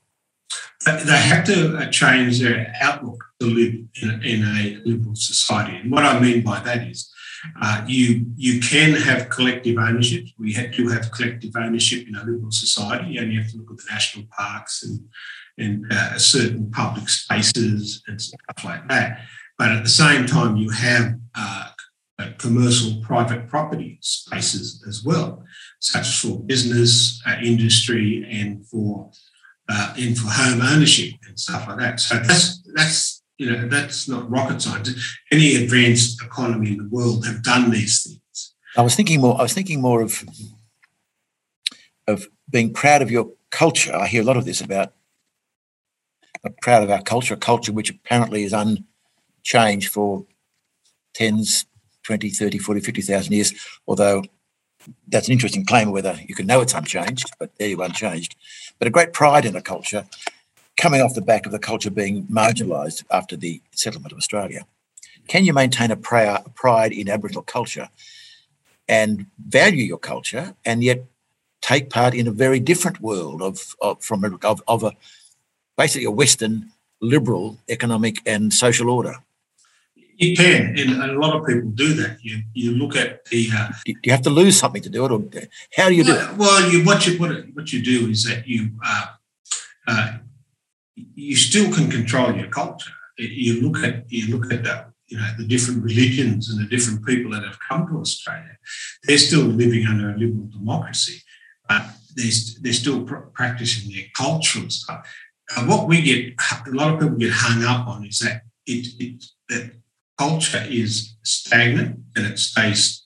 They 0.85 1.21
have 1.21 1.45
to 1.45 1.87
change 1.91 2.39
their 2.39 2.73
outlook 2.81 3.30
to 3.41 3.47
live 3.59 3.73
in 4.01 4.07
a, 4.13 4.17
in 4.33 4.39
a 4.55 4.59
liberal 4.89 5.17
society. 5.31 5.73
And 5.79 5.87
what 5.93 6.05
I 6.11 6.13
mean 6.25 6.39
by 6.51 6.59
that 6.67 6.81
is 6.93 7.01
Uh, 7.65 7.79
you 7.97 8.05
you 8.45 8.53
can 8.71 8.91
have 9.07 9.21
collective 9.37 9.77
ownership. 9.87 10.23
We 10.37 10.53
have 10.59 10.71
to 10.77 10.83
have 10.93 11.09
collective 11.17 11.53
ownership 11.65 12.01
in 12.07 12.13
a 12.15 12.23
liberal 12.29 12.51
society. 12.65 13.05
You 13.11 13.21
only 13.23 13.37
have 13.41 13.49
to 13.51 13.57
look 13.57 13.71
at 13.73 13.77
the 13.81 13.89
national 13.95 14.25
parks 14.39 14.83
and 14.85 14.95
and 15.63 15.73
uh, 15.97 16.17
certain 16.35 16.69
public 16.81 17.07
spaces 17.09 18.03
and 18.07 18.17
stuff 18.21 18.59
like 18.69 18.83
that. 18.93 19.09
But 19.57 19.69
at 19.75 19.83
the 19.83 19.95
same 20.03 20.23
time, 20.35 20.53
you 20.63 20.69
have 20.87 21.05
uh, 21.33 21.67
commercial 22.37 22.91
private 23.01 23.43
property 23.53 23.97
spaces 24.01 24.83
as 24.89 24.97
well, 25.03 25.43
such 25.79 26.07
as 26.11 26.19
for 26.21 26.45
business, 26.53 27.21
uh, 27.27 27.37
industry, 27.51 28.07
and 28.39 28.49
for 28.69 29.09
uh, 29.73 29.93
and 29.97 30.13
for 30.19 30.29
home 30.29 30.61
ownership 30.61 31.13
and 31.27 31.39
stuff 31.39 31.67
like 31.67 31.79
that. 31.79 31.99
So 31.99 32.15
that's 32.19 32.61
that's 32.77 33.20
you 33.41 33.51
know 33.51 33.67
that's 33.67 34.07
not 34.07 34.29
rocket 34.29 34.61
science. 34.61 35.17
Any 35.31 35.55
advanced 35.55 36.21
economy 36.21 36.73
in 36.73 36.77
the 36.77 36.89
world 36.89 37.25
have 37.25 37.41
done 37.41 37.71
these 37.71 38.03
things. 38.03 38.53
I 38.77 38.83
was 38.83 38.95
thinking 38.95 39.19
more. 39.19 39.35
I 39.39 39.41
was 39.41 39.53
thinking 39.53 39.81
more 39.81 40.03
of 40.03 40.23
of 42.07 42.27
being 42.51 42.71
proud 42.71 43.01
of 43.01 43.09
your 43.09 43.31
culture. 43.49 43.95
I 43.95 44.05
hear 44.05 44.21
a 44.21 44.25
lot 44.25 44.37
of 44.37 44.45
this 44.45 44.61
about 44.61 44.93
proud 46.61 46.83
of 46.83 46.91
our 46.91 47.01
culture, 47.01 47.33
a 47.33 47.37
culture 47.37 47.71
which 47.71 47.89
apparently 47.89 48.43
is 48.43 48.53
unchanged 48.53 49.89
for 49.91 50.25
tens, 51.15 51.65
20, 52.03 52.29
30, 52.29 52.59
40, 52.59 52.79
50,000 52.81 53.33
years, 53.33 53.53
although 53.87 54.23
that's 55.07 55.27
an 55.27 55.33
interesting 55.33 55.65
claim 55.65 55.91
whether 55.91 56.15
you 56.27 56.35
can 56.35 56.45
know 56.45 56.61
it's 56.61 56.73
unchanged, 56.75 57.31
but 57.39 57.55
there 57.57 57.69
you 57.69 57.81
unchanged. 57.81 58.35
But 58.77 58.87
a 58.87 58.91
great 58.91 59.13
pride 59.13 59.45
in 59.45 59.55
a 59.55 59.61
culture 59.63 60.05
coming 60.81 60.99
off 60.99 61.13
the 61.13 61.21
back 61.21 61.45
of 61.45 61.51
the 61.51 61.59
culture 61.59 61.91
being 61.91 62.25
marginalised 62.25 63.03
after 63.11 63.37
the 63.37 63.61
settlement 63.69 64.11
of 64.11 64.17
Australia. 64.17 64.65
Can 65.27 65.45
you 65.45 65.53
maintain 65.53 65.91
a 65.91 65.95
pride 65.95 66.91
in 66.91 67.07
Aboriginal 67.07 67.43
culture 67.43 67.87
and 68.89 69.27
value 69.47 69.83
your 69.83 69.99
culture 69.99 70.55
and 70.65 70.83
yet 70.83 71.05
take 71.61 71.91
part 71.91 72.15
in 72.15 72.27
a 72.27 72.31
very 72.31 72.59
different 72.59 72.99
world 72.99 73.43
of, 73.43 73.75
of 73.79 74.03
from 74.03 74.39
of, 74.41 74.63
of 74.67 74.83
a 74.83 74.91
basically 75.77 76.05
a 76.05 76.11
Western 76.11 76.71
liberal 76.99 77.59
economic 77.69 78.15
and 78.25 78.51
social 78.51 78.89
order? 78.89 79.15
You 80.17 80.35
can, 80.35 80.75
and 80.77 81.11
a 81.11 81.19
lot 81.23 81.35
of 81.35 81.45
people 81.47 81.69
do 81.69 81.93
that. 81.93 82.17
You 82.21 82.43
you 82.53 82.71
look 82.71 82.95
at 82.95 83.25
the. 83.25 83.49
Uh, 83.55 83.69
do 83.85 83.93
you 84.03 84.11
have 84.11 84.21
to 84.23 84.29
lose 84.29 84.55
something 84.57 84.83
to 84.83 84.89
do 84.89 85.05
it, 85.05 85.11
or 85.11 85.19
how 85.75 85.89
do 85.89 85.95
you 85.95 86.03
do 86.03 86.15
it? 86.15 86.37
Well, 86.37 86.71
you 86.71 86.85
what 86.85 87.07
you 87.07 87.17
what, 87.19 87.31
what 87.55 87.73
you 87.73 87.81
do 87.81 88.07
is 88.07 88.23
that 88.25 88.47
you 88.47 88.69
uh, 88.85 89.05
uh, 89.87 90.17
you 90.95 91.35
still 91.35 91.73
can 91.73 91.89
control 91.89 92.35
your 92.35 92.47
culture. 92.47 92.91
You 93.17 93.61
look 93.61 93.83
at 93.83 94.11
you 94.11 94.35
look 94.35 94.51
at 94.51 94.63
the 94.63 94.85
you 95.07 95.17
know 95.17 95.27
the 95.37 95.45
different 95.45 95.83
religions 95.83 96.49
and 96.49 96.59
the 96.59 96.69
different 96.69 97.05
people 97.05 97.31
that 97.31 97.43
have 97.43 97.57
come 97.67 97.87
to 97.87 97.99
Australia. 97.99 98.57
They're 99.03 99.17
still 99.17 99.41
living 99.41 99.85
under 99.85 100.09
a 100.11 100.17
liberal 100.17 100.47
democracy, 100.47 101.21
but 101.67 101.83
they're, 102.15 102.31
they're 102.61 102.73
still 102.73 103.03
pr- 103.03 103.27
practicing 103.33 103.91
their 103.91 104.05
cultural 104.15 104.69
stuff. 104.69 105.07
Uh, 105.55 105.65
what 105.65 105.87
we 105.87 106.01
get 106.01 106.33
a 106.67 106.71
lot 106.71 106.93
of 106.93 106.99
people 106.99 107.17
get 107.17 107.33
hung 107.33 107.63
up 107.63 107.87
on 107.87 108.05
is 108.05 108.19
that 108.19 108.43
it, 108.65 108.87
it 108.99 109.25
that 109.49 109.71
culture 110.17 110.65
is 110.69 111.15
stagnant 111.23 111.99
and 112.15 112.25
it 112.25 112.39
stays 112.39 113.05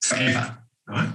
forever, 0.00 0.58
right? 0.86 1.12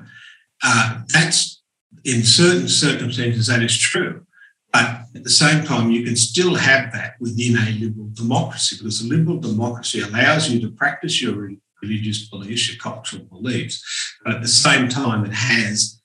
Uh, 0.64 1.02
that's 1.14 1.64
in 2.04 2.24
certain 2.24 2.68
circumstances 2.68 3.48
that 3.48 3.64
is 3.64 3.78
true. 3.78 4.26
But 4.72 5.02
at 5.16 5.24
the 5.24 5.30
same 5.30 5.66
time, 5.66 5.90
you 5.90 6.04
can 6.04 6.16
still 6.16 6.56
have 6.56 6.92
that 6.94 7.16
within 7.20 7.58
a 7.58 7.72
liberal 7.72 8.10
democracy 8.14 8.76
because 8.78 9.02
a 9.02 9.08
liberal 9.08 9.40
democracy 9.40 10.02
allows 10.02 10.50
you 10.50 10.60
to 10.62 10.72
practice 10.72 11.22
your 11.22 11.52
religious 11.82 12.28
beliefs, 12.30 12.70
your 12.70 12.78
cultural 12.78 13.24
beliefs, 13.24 13.84
but 14.24 14.36
at 14.36 14.42
the 14.42 14.48
same 14.48 14.88
time, 14.88 15.26
it 15.26 15.34
has 15.34 16.02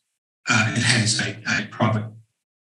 uh, 0.49 0.75
it 0.77 0.83
has 0.83 1.21
a, 1.21 1.43
a, 1.49 1.67
private 1.71 2.05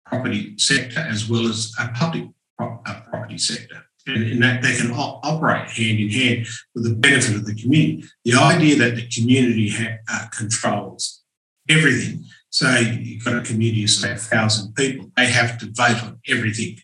property 0.05 0.53
sector 0.57 0.99
as 0.99 1.29
well 1.29 1.47
as 1.47 1.73
a 1.79 1.87
public 1.89 2.27
pro- 2.57 2.81
a 2.85 3.03
property 3.09 3.37
sector. 3.37 3.85
And, 4.05 4.23
and, 4.23 4.43
that 4.43 4.61
they 4.61 4.75
can 4.75 4.91
op- 4.91 5.25
operate 5.25 5.69
hand 5.69 5.99
in 5.99 6.09
hand 6.09 6.47
for 6.73 6.81
the 6.81 6.93
benefit 6.93 7.35
of 7.35 7.45
the 7.45 7.55
community. 7.55 8.03
The 8.25 8.33
idea 8.33 8.75
that 8.77 8.95
the 8.95 9.07
community 9.07 9.69
ha- 9.69 9.97
uh, 10.11 10.27
controls 10.37 11.21
everything 11.69 12.25
so 12.49 12.69
you've 12.77 13.23
got 13.23 13.35
a 13.35 13.41
community 13.41 13.83
of, 13.83 13.89
say, 13.89 14.11
a 14.11 14.15
thousand 14.15 14.73
people, 14.73 15.11
they 15.15 15.27
have 15.27 15.57
to 15.59 15.65
vote 15.67 16.03
on 16.03 16.19
everything 16.27 16.77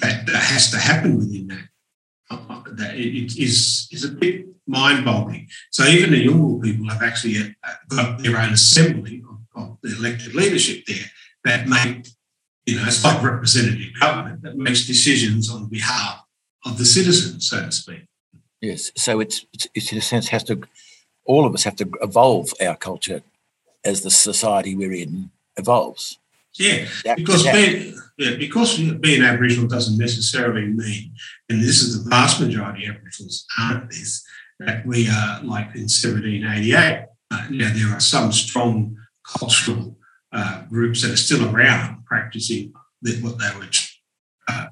that, 0.00 0.28
has 0.28 0.70
to 0.70 0.78
happen 0.78 1.18
within 1.18 1.48
that. 1.48 1.64
Uh, 2.30 2.62
that 2.72 2.94
it 2.94 3.36
is, 3.36 3.88
is 3.90 4.04
a 4.04 4.08
bit 4.08 4.46
mind 4.66 5.04
boggling. 5.04 5.48
So 5.72 5.84
even 5.84 6.12
the 6.12 6.26
Yolngu 6.26 6.62
people 6.62 6.88
have 6.88 7.02
actually 7.02 7.38
uh, 7.38 7.72
got 7.88 8.22
their 8.22 8.38
own 8.38 8.52
assembly 8.52 9.22
of, 9.28 9.62
of 9.62 9.78
the 9.82 9.96
elected 9.96 10.34
leadership 10.34 10.84
there 10.86 11.06
that 11.44 11.66
make, 11.66 12.06
you 12.66 12.76
know, 12.76 12.84
it's 12.86 13.04
like 13.04 13.20
representative 13.20 13.92
government 13.98 14.42
that 14.42 14.56
makes 14.56 14.86
decisions 14.86 15.50
on 15.50 15.68
behalf 15.68 16.22
of 16.64 16.78
the 16.78 16.84
citizens, 16.84 17.48
so 17.50 17.64
to 17.64 17.72
speak. 17.72 18.06
Yes. 18.60 18.92
So 18.96 19.18
it's, 19.18 19.44
it's 19.74 19.90
in 19.90 19.98
a 19.98 20.02
sense 20.02 20.28
has 20.28 20.44
to, 20.44 20.62
all 21.24 21.46
of 21.46 21.54
us 21.54 21.64
have 21.64 21.76
to 21.76 21.90
evolve 22.00 22.52
our 22.64 22.76
culture 22.76 23.22
as 23.84 24.02
the 24.02 24.10
society 24.10 24.74
we're 24.74 24.92
in 24.92 25.30
evolves. 25.56 26.18
Yeah, 26.58 26.86
that, 27.04 27.16
because 27.16 27.44
that, 27.44 27.54
being, 27.54 27.94
yeah, 28.18 28.36
because 28.36 28.76
being 28.76 29.22
Aboriginal 29.22 29.68
doesn't 29.68 29.98
necessarily 29.98 30.66
mean, 30.66 31.12
and 31.48 31.62
this 31.62 31.80
is 31.80 32.02
the 32.02 32.10
vast 32.10 32.40
majority 32.40 32.86
of 32.86 32.96
Aboriginals 32.96 33.46
aren't 33.58 33.88
this, 33.90 34.24
that 34.58 34.84
we 34.84 35.08
are 35.08 35.42
like 35.42 35.66
in 35.74 35.88
1788. 35.88 37.06
Uh, 37.30 37.46
now, 37.50 37.72
there 37.72 37.94
are 37.94 38.00
some 38.00 38.32
strong 38.32 38.96
cultural 39.38 39.96
uh, 40.32 40.62
groups 40.64 41.02
that 41.02 41.12
are 41.12 41.16
still 41.16 41.54
around 41.54 42.04
practicing 42.04 42.72
what 43.22 43.38
they 43.38 43.50
were 43.56 43.68
uh, 44.48 44.66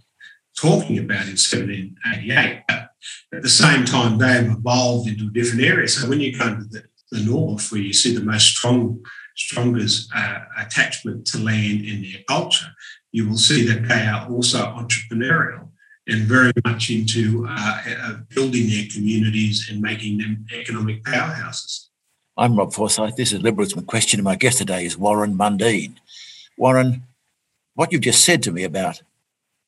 talking 0.56 0.98
about 0.98 1.26
in 1.26 1.38
1788. 1.38 2.64
But 2.68 2.90
at 3.32 3.42
the 3.42 3.48
same 3.48 3.84
time, 3.84 4.18
they 4.18 4.32
have 4.32 4.58
evolved 4.58 5.08
into 5.08 5.28
a 5.28 5.30
different 5.30 5.62
area. 5.62 5.88
So 5.88 6.08
when 6.08 6.20
you 6.20 6.36
go 6.36 6.56
to 6.56 6.64
the 6.64 6.82
the 7.10 7.20
north, 7.20 7.70
where 7.72 7.80
you 7.80 7.92
see 7.92 8.14
the 8.14 8.24
most 8.24 8.46
strong, 8.46 9.00
strongest 9.36 10.10
uh, 10.14 10.40
attachment 10.58 11.26
to 11.26 11.38
land 11.38 11.84
in 11.84 12.02
their 12.02 12.22
culture, 12.28 12.66
you 13.12 13.28
will 13.28 13.38
see 13.38 13.66
that 13.66 13.88
they 13.88 14.06
are 14.06 14.28
also 14.28 14.58
entrepreneurial 14.58 15.68
and 16.06 16.22
very 16.22 16.52
much 16.64 16.90
into 16.90 17.46
uh, 17.48 17.82
uh, 18.02 18.16
building 18.34 18.68
their 18.68 18.86
communities 18.92 19.68
and 19.70 19.80
making 19.80 20.18
them 20.18 20.46
economic 20.52 21.02
powerhouses. 21.04 21.88
I'm 22.36 22.56
Rob 22.56 22.72
Forsyth. 22.72 23.16
This 23.16 23.32
is 23.32 23.42
Liberalism 23.42 23.84
Question, 23.84 24.20
and 24.20 24.24
my 24.24 24.36
guest 24.36 24.58
today 24.58 24.84
is 24.84 24.96
Warren 24.96 25.36
Mundine. 25.36 25.96
Warren, 26.56 27.02
what 27.74 27.92
you've 27.92 28.02
just 28.02 28.24
said 28.24 28.42
to 28.44 28.52
me 28.52 28.64
about 28.64 29.02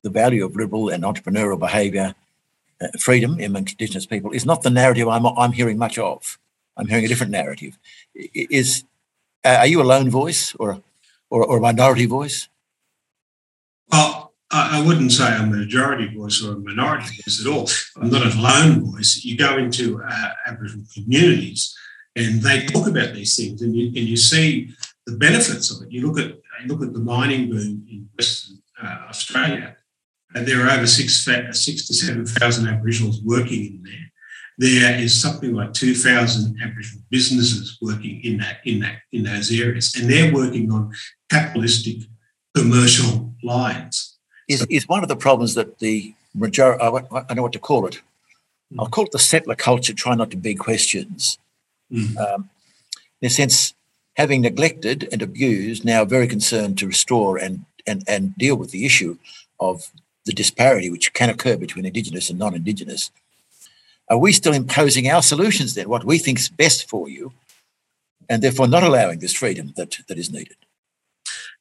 the 0.02 0.10
value 0.10 0.44
of 0.44 0.56
liberal 0.56 0.88
and 0.88 1.04
entrepreneurial 1.04 1.58
behaviour, 1.58 2.14
uh, 2.80 2.88
freedom 2.98 3.38
amongst 3.40 3.74
Indigenous 3.74 4.06
people, 4.06 4.30
is 4.32 4.46
not 4.46 4.62
the 4.62 4.70
narrative 4.70 5.08
I'm, 5.08 5.26
I'm 5.26 5.52
hearing 5.52 5.78
much 5.78 5.98
of. 5.98 6.38
I'm 6.80 6.88
hearing 6.88 7.04
a 7.04 7.08
different 7.08 7.32
narrative. 7.32 7.78
Is 8.14 8.84
uh, 9.44 9.58
are 9.60 9.66
you 9.66 9.82
a 9.82 9.84
lone 9.84 10.10
voice 10.10 10.54
or, 10.56 10.82
or, 11.28 11.44
or 11.44 11.58
a 11.58 11.60
minority 11.60 12.06
voice? 12.06 12.48
Well, 13.92 14.32
I 14.52 14.82
wouldn't 14.84 15.12
say 15.12 15.24
I'm 15.24 15.52
a 15.52 15.56
majority 15.58 16.12
voice 16.12 16.42
or 16.42 16.54
a 16.54 16.58
minority 16.58 17.22
voice 17.22 17.40
at 17.40 17.52
all. 17.52 17.68
I'm 17.96 18.10
not 18.10 18.26
a 18.26 18.36
lone 18.36 18.90
voice. 18.90 19.22
You 19.24 19.36
go 19.36 19.56
into 19.56 20.02
uh, 20.02 20.30
Aboriginal 20.46 20.86
communities 20.92 21.76
and 22.16 22.42
they 22.42 22.66
talk 22.66 22.88
about 22.88 23.14
these 23.14 23.36
things, 23.36 23.62
and 23.62 23.76
you, 23.76 23.86
and 23.86 24.08
you 24.08 24.16
see 24.16 24.70
the 25.06 25.16
benefits 25.16 25.70
of 25.70 25.86
it. 25.86 25.92
You 25.92 26.06
look 26.06 26.18
at 26.18 26.32
you 26.62 26.66
look 26.66 26.82
at 26.82 26.92
the 26.92 26.98
mining 26.98 27.48
boom 27.48 27.86
in 27.88 28.08
Western 28.18 28.60
uh, 28.82 29.06
Australia, 29.08 29.76
and 30.34 30.46
there 30.46 30.66
are 30.66 30.70
over 30.70 30.86
six, 30.86 31.24
six 31.52 31.86
to 31.86 31.94
seven 31.94 32.26
thousand 32.26 32.66
Aboriginals 32.66 33.22
working 33.22 33.66
in 33.66 33.82
there 33.84 34.09
there 34.60 34.94
is 35.00 35.18
something 35.18 35.54
like 35.54 35.72
2,000 35.72 36.54
Aboriginal 36.62 37.02
businesses 37.08 37.78
working 37.80 38.22
in 38.22 38.36
that 38.36 38.58
in 38.66 38.80
that 38.80 38.98
in 39.10 39.22
those 39.22 39.50
areas, 39.50 39.94
and 39.96 40.08
they're 40.08 40.34
working 40.34 40.70
on 40.70 40.92
capitalistic 41.30 42.02
commercial 42.54 43.32
lines. 43.42 44.18
Is, 44.48 44.60
so, 44.60 44.66
is 44.68 44.86
one 44.86 45.02
of 45.02 45.08
the 45.08 45.16
problems 45.16 45.54
that 45.54 45.78
the 45.78 46.12
majority, 46.34 46.84
I 46.84 47.32
know 47.32 47.40
what 47.40 47.52
to 47.52 47.58
call 47.58 47.86
it, 47.86 48.02
I'll 48.78 48.86
call 48.86 49.06
it 49.06 49.12
the 49.12 49.18
settler 49.18 49.54
culture, 49.54 49.94
try 49.94 50.14
not 50.14 50.30
to 50.32 50.36
beg 50.36 50.58
questions. 50.58 51.38
Mm. 51.90 52.18
Um, 52.18 52.50
in 53.22 53.28
a 53.28 53.30
sense, 53.30 53.72
having 54.16 54.42
neglected 54.42 55.08
and 55.10 55.22
abused, 55.22 55.86
now 55.86 56.04
very 56.04 56.28
concerned 56.28 56.76
to 56.78 56.86
restore 56.86 57.38
and, 57.38 57.64
and, 57.86 58.04
and 58.06 58.36
deal 58.36 58.56
with 58.56 58.72
the 58.72 58.84
issue 58.84 59.16
of 59.58 59.90
the 60.26 60.32
disparity 60.32 60.90
which 60.90 61.14
can 61.14 61.30
occur 61.30 61.56
between 61.56 61.86
Indigenous 61.86 62.28
and 62.28 62.38
non 62.38 62.54
Indigenous 62.54 63.10
are 64.10 64.18
we 64.18 64.32
still 64.32 64.52
imposing 64.52 65.08
our 65.08 65.22
solutions 65.22 65.74
then, 65.74 65.88
what 65.88 66.04
we 66.04 66.18
think 66.18 66.38
is 66.38 66.48
best 66.48 66.88
for 66.90 67.08
you, 67.08 67.32
and 68.28 68.42
therefore 68.42 68.66
not 68.66 68.82
allowing 68.82 69.20
this 69.20 69.32
freedom 69.32 69.72
that, 69.76 69.98
that 70.08 70.18
is 70.18 70.30
needed? 70.32 70.56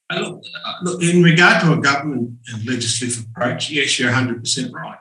Uh, 0.10 0.20
look, 0.20 0.44
uh, 0.66 0.98
in 0.98 1.22
regard 1.22 1.62
to 1.62 1.72
a 1.72 1.78
government 1.78 2.32
and 2.52 2.66
legislative 2.66 3.26
approach, 3.30 3.70
yes, 3.70 4.00
you're 4.00 4.12
100% 4.12 4.74
right. 4.74 4.98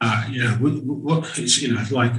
Uh, 0.00 0.26
you 0.30 0.44
know, 0.44 0.50
what 0.50 1.38
is, 1.38 1.60
you 1.60 1.74
know, 1.74 1.82
like 1.90 2.12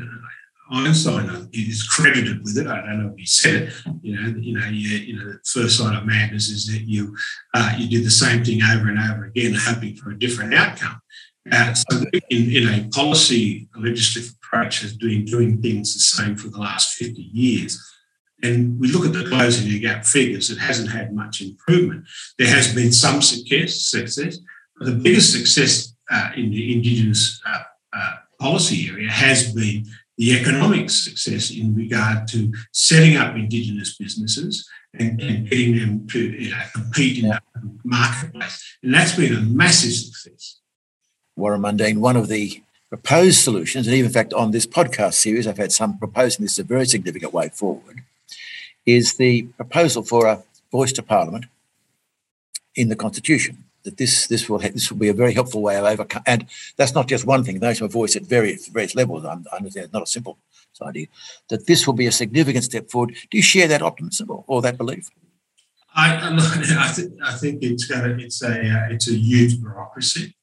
Einstein 0.70 1.48
is 1.54 1.84
credited 1.84 2.44
with 2.44 2.58
it. 2.58 2.68
I 2.68 2.82
don't 2.82 3.04
know 3.04 3.12
if 3.14 3.18
he 3.18 3.26
said 3.26 3.56
it. 3.56 3.74
You 4.02 4.16
know, 4.16 4.38
you 4.38 4.60
know, 4.60 4.66
you, 4.66 4.98
you 4.98 5.16
know, 5.18 5.32
the 5.32 5.40
first 5.46 5.78
sign 5.78 5.96
of 5.96 6.06
madness 6.06 6.50
is 6.50 6.68
that 6.68 6.82
you 6.82 7.16
uh, 7.54 7.74
you 7.78 7.88
do 7.88 8.04
the 8.04 8.10
same 8.10 8.44
thing 8.44 8.62
over 8.64 8.90
and 8.90 9.00
over 9.00 9.26
again, 9.26 9.56
hoping 9.58 9.96
for 9.96 10.12
a 10.12 10.20
different 10.20 10.54
outcome. 10.54 11.00
So, 11.52 12.04
in, 12.30 12.52
in 12.52 12.68
a 12.68 12.88
policy 12.90 13.70
legislative 13.76 14.34
approach, 14.44 14.82
has 14.82 14.96
been 14.96 15.26
doing 15.26 15.62
things 15.62 15.94
the 15.94 16.00
same 16.00 16.36
for 16.36 16.50
the 16.50 16.60
last 16.60 16.96
fifty 16.96 17.30
years. 17.34 17.82
And 18.44 18.80
we 18.80 18.92
look 18.92 19.06
at 19.06 19.14
the 19.14 19.28
closing 19.28 19.70
the 19.70 19.80
gap 19.80 20.06
figures; 20.06 20.50
it 20.50 20.60
hasn't 20.60 20.92
had 20.92 21.14
much 21.14 21.42
improvement. 21.42 22.06
There 22.38 22.50
has 22.50 22.74
been 22.74 22.92
some 22.92 23.22
success, 23.22 23.82
success, 23.82 24.38
but 24.78 24.86
the 24.86 24.96
biggest 24.96 25.32
success 25.32 25.94
uh, 26.12 26.30
in 26.36 26.52
the 26.52 26.76
Indigenous 26.76 27.42
uh, 27.46 27.64
uh, 27.94 28.16
policy 28.40 28.90
area 28.90 29.10
has 29.10 29.54
been 29.54 29.86
the 30.18 30.34
economic 30.40 30.90
success 30.90 31.52
in 31.52 31.76
regard 31.76 32.28
to 32.30 32.52
setting 32.74 33.18
up 33.18 33.36
Indigenous 33.36 33.98
businesses 33.98 34.68
and, 34.94 35.22
and 35.22 35.50
getting 35.50 35.78
them 35.78 36.08
to 36.08 36.20
you 36.20 36.52
know, 36.52 36.62
compete 36.74 37.24
in 37.24 37.30
the 37.30 37.42
marketplace. 37.84 38.78
And 38.82 38.94
that's 38.94 39.16
been 39.16 39.34
a 39.34 39.42
massive 39.42 39.94
success. 39.94 40.60
Warren 41.38 41.62
Mundine, 41.62 42.00
one 42.00 42.18
of 42.18 42.28
the 42.28 42.62
proposed 42.90 43.40
solutions, 43.40 43.88
and 43.88 43.96
even 43.96 44.08
in 44.08 44.14
fact 44.14 44.34
on 44.34 44.52
this 44.52 44.66
podcast 44.66 45.14
series, 45.14 45.48
I've 45.48 45.58
had 45.58 45.72
some 45.72 45.98
proposing 45.98 46.44
this 46.44 46.54
is 46.54 46.60
a 46.60 46.64
very 46.64 46.86
significant 46.86 47.34
way 47.34 47.50
forward, 47.50 48.02
is 48.86 49.16
the 49.16 49.44
proposal 49.56 50.04
for 50.04 50.26
a 50.26 50.44
voice 50.72 50.92
to 50.94 51.04
Parliament 51.04 51.46
in 52.76 52.90
the 52.90 52.96
Constitution 52.96 53.64
that 53.84 53.98
this 53.98 54.28
this 54.28 54.50
will 54.50 54.60
this 54.60 54.92
will 54.92 54.98
be 54.98 55.08
a 55.08 55.14
very 55.14 55.34
helpful 55.34 55.62
way 55.62 55.78
of 55.78 55.86
overcome. 55.86 56.24
And 56.26 56.46
that's 56.76 56.94
not 56.94 57.08
just 57.08 57.26
one 57.26 57.44
thing; 57.44 57.60
those 57.60 57.80
who 57.80 57.88
voice 57.88 58.16
at 58.16 58.24
various 58.24 58.68
various 58.68 58.96
levels. 58.96 59.24
I 59.26 59.32
understand 59.56 59.86
it's 59.86 59.94
not 59.94 60.04
a 60.04 60.08
simple 60.08 60.38
idea. 60.82 61.08
That 61.50 61.66
this 61.66 61.88
will 61.88 61.94
be 61.94 62.08
a 62.08 62.12
significant 62.12 62.66
step 62.66 62.90
forward. 62.92 63.16
Do 63.32 63.38
you 63.38 63.42
share 63.44 63.68
that 63.68 63.82
optimism 63.82 64.30
or, 64.30 64.44
or 64.48 64.62
that 64.62 64.78
belief? 64.78 65.10
I, 65.96 66.16
I, 66.16 66.92
think 66.94 67.14
I 67.24 67.34
think 67.34 67.64
it's 67.64 67.86
got 67.86 68.06
a, 68.06 68.16
it's 68.20 68.42
a 68.44 68.54
uh, 68.76 68.88
it's 68.94 69.08
a 69.10 69.16
huge 69.16 69.60
bureaucracy. 69.62 70.36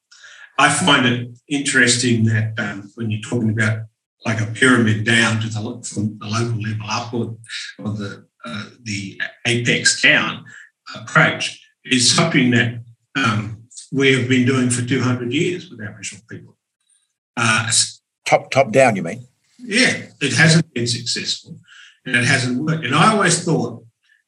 I 0.58 0.70
find 0.72 1.06
it 1.06 1.30
interesting 1.48 2.24
that 2.26 2.54
um, 2.58 2.90
when 2.94 3.10
you're 3.10 3.20
talking 3.20 3.50
about 3.50 3.86
like 4.24 4.40
a 4.40 4.46
pyramid 4.46 5.04
down 5.04 5.40
to 5.40 5.48
the 5.48 5.60
from 5.86 6.18
the 6.18 6.26
local 6.26 6.60
level 6.60 6.86
up 6.88 7.12
or, 7.12 7.36
or 7.78 7.92
the 7.92 8.26
uh, 8.44 8.64
the 8.82 9.20
apex 9.46 10.00
down 10.02 10.44
approach 10.94 11.60
is 11.84 12.14
something 12.14 12.50
that 12.50 12.82
um, 13.16 13.64
we 13.92 14.12
have 14.18 14.28
been 14.28 14.46
doing 14.46 14.70
for 14.70 14.82
200 14.82 15.32
years 15.32 15.70
with 15.70 15.80
Aboriginal 15.80 16.24
people. 16.28 16.56
Uh, 17.36 17.70
top, 18.24 18.50
top 18.50 18.70
down, 18.70 18.96
you 18.96 19.02
mean? 19.02 19.26
Yeah, 19.58 20.06
it 20.20 20.34
hasn't 20.34 20.72
been 20.74 20.86
successful 20.86 21.58
and 22.04 22.16
it 22.16 22.24
hasn't 22.24 22.62
worked. 22.62 22.84
And 22.84 22.94
I 22.94 23.12
always 23.12 23.44
thought 23.44 23.84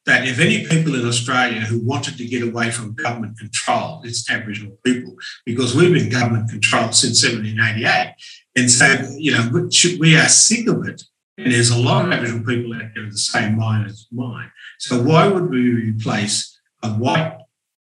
that 0.07 0.27
if 0.27 0.39
any 0.39 0.65
people 0.65 0.95
in 0.95 1.05
Australia 1.05 1.59
who 1.61 1.79
wanted 1.85 2.17
to 2.17 2.25
get 2.25 2.41
away 2.41 2.71
from 2.71 2.95
government 2.95 3.37
control, 3.37 4.01
it's 4.03 4.29
Aboriginal 4.29 4.77
people, 4.83 5.15
because 5.45 5.75
we've 5.75 5.93
been 5.93 6.09
government 6.09 6.49
controlled 6.49 6.95
since 6.95 7.23
1788. 7.23 8.15
And 8.55 8.71
so, 8.71 8.87
you 9.15 9.31
know, 9.33 9.69
we 9.99 10.15
are 10.15 10.27
sick 10.27 10.67
of 10.67 10.87
it. 10.87 11.03
And 11.37 11.53
there's 11.53 11.69
a 11.69 11.77
lot 11.77 12.05
of 12.05 12.11
Aboriginal 12.11 12.43
people 12.43 12.73
out 12.73 12.89
there 12.95 13.05
of 13.05 13.11
the 13.11 13.17
same 13.17 13.57
mind 13.57 13.85
as 13.85 14.07
mine. 14.11 14.49
So 14.79 14.99
why 15.03 15.27
would 15.27 15.51
we 15.51 15.69
replace 15.69 16.57
a 16.81 16.89
white 16.89 17.37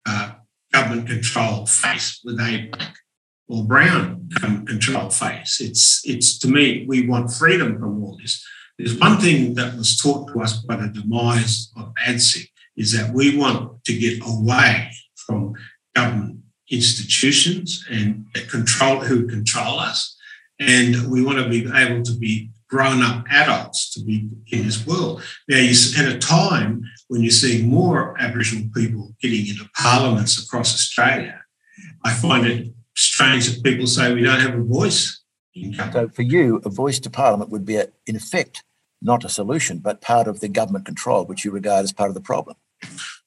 uh, 0.07 0.31
government 0.71 1.07
control 1.07 1.65
face 1.65 2.21
with 2.23 2.39
a 2.39 2.69
black 2.71 2.95
or 3.47 3.63
brown 3.63 4.29
government 4.39 4.67
control 4.67 5.09
face. 5.09 5.59
It's 5.61 6.01
it's 6.05 6.37
to 6.39 6.47
me, 6.47 6.85
we 6.87 7.07
want 7.07 7.31
freedom 7.31 7.79
from 7.79 8.03
all 8.03 8.17
this. 8.17 8.45
There's 8.77 8.97
one 8.99 9.17
thing 9.17 9.55
that 9.55 9.75
was 9.75 9.97
taught 9.97 10.31
to 10.31 10.41
us 10.41 10.59
by 10.61 10.75
the 10.75 10.87
demise 10.89 11.71
of 11.75 11.93
ATSIC 12.05 12.47
is 12.75 12.91
that 12.91 13.11
we 13.11 13.37
want 13.37 13.83
to 13.85 13.97
get 13.97 14.19
away 14.23 14.91
from 15.15 15.53
government 15.95 16.39
institutions 16.69 17.83
and 17.89 18.25
control 18.49 18.99
who 18.99 19.27
control 19.27 19.79
us. 19.79 20.15
And 20.59 21.09
we 21.09 21.23
want 21.23 21.39
to 21.39 21.49
be 21.49 21.67
able 21.73 22.03
to 22.03 22.17
be 22.17 22.51
grown 22.69 23.01
up 23.01 23.25
adults 23.31 23.93
to 23.93 24.03
be 24.03 24.29
in 24.51 24.65
this 24.65 24.85
world. 24.85 25.23
Now, 25.47 25.57
you, 25.57 25.71
at 25.97 26.13
a 26.13 26.17
time 26.19 26.83
when 27.07 27.21
you're 27.21 27.31
seeing 27.31 27.69
more 27.69 28.19
Aboriginal 28.19 28.69
people 28.75 29.15
getting 29.21 29.47
into 29.47 29.69
parliaments 29.75 30.43
across 30.43 30.73
Australia, 30.73 31.41
I 32.03 32.13
find 32.13 32.45
it 32.45 32.73
strange 32.95 33.49
that 33.49 33.63
people 33.63 33.87
say 33.87 34.13
we 34.13 34.23
don't 34.23 34.39
have 34.39 34.55
a 34.55 34.63
voice. 34.63 35.23
So, 35.91 36.09
for 36.09 36.21
you, 36.21 36.61
a 36.65 36.69
voice 36.69 36.99
to 36.99 37.09
parliament 37.09 37.49
would 37.49 37.65
be, 37.65 37.77
a, 37.77 37.87
in 38.05 38.15
effect, 38.15 38.63
not 39.01 39.23
a 39.23 39.29
solution, 39.29 39.79
but 39.79 40.01
part 40.01 40.27
of 40.27 40.39
the 40.39 40.47
government 40.47 40.85
control, 40.85 41.25
which 41.25 41.45
you 41.45 41.51
regard 41.51 41.83
as 41.83 41.93
part 41.93 42.09
of 42.09 42.15
the 42.15 42.21
problem. 42.21 42.55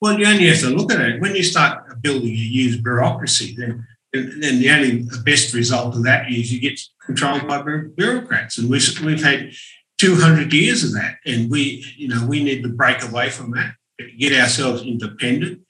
Well, 0.01 0.19
you 0.19 0.27
only 0.27 0.47
have 0.49 0.61
to 0.61 0.71
look 0.71 0.93
at 0.93 1.01
it. 1.01 1.21
When 1.21 1.35
you 1.35 1.43
start 1.43 2.01
building 2.03 2.31
a 2.31 2.37
huge 2.37 2.83
bureaucracy, 2.83 3.55
then 3.57 3.87
then 4.13 4.59
the 4.59 4.71
only 4.71 5.07
best 5.25 5.55
result 5.55 5.95
of 5.95 6.03
that 6.03 6.31
is 6.33 6.53
you 6.53 6.61
get 6.61 6.81
controlled 7.05 7.47
by 7.47 7.63
bureaucrats, 7.63 8.59
and 8.59 8.69
we've 8.69 9.01
we've 9.05 9.23
had 9.23 9.53
200 9.99 10.53
years 10.53 10.83
of 10.83 10.93
that, 10.95 11.17
and 11.25 11.51
we 11.51 11.85
you 11.97 12.09
know 12.09 12.27
we 12.27 12.43
need 12.43 12.63
to 12.63 12.69
break 12.69 13.03
away 13.05 13.31
from 13.31 13.53
that, 13.53 13.75
get 14.19 14.33
ourselves 14.33 14.83
independent. 14.83 15.61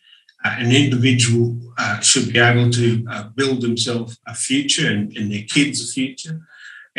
Uh, 0.43 0.57
an 0.59 0.73
individual 0.73 1.61
uh, 1.77 2.01
should 2.01 2.33
be 2.33 2.39
able 2.39 2.71
to 2.71 3.05
uh, 3.11 3.25
build 3.35 3.61
themselves 3.61 4.19
a 4.27 4.35
future 4.35 4.91
and, 4.91 5.15
and, 5.15 5.31
their 5.31 5.43
kids 5.43 5.87
a 5.87 5.93
future 5.93 6.41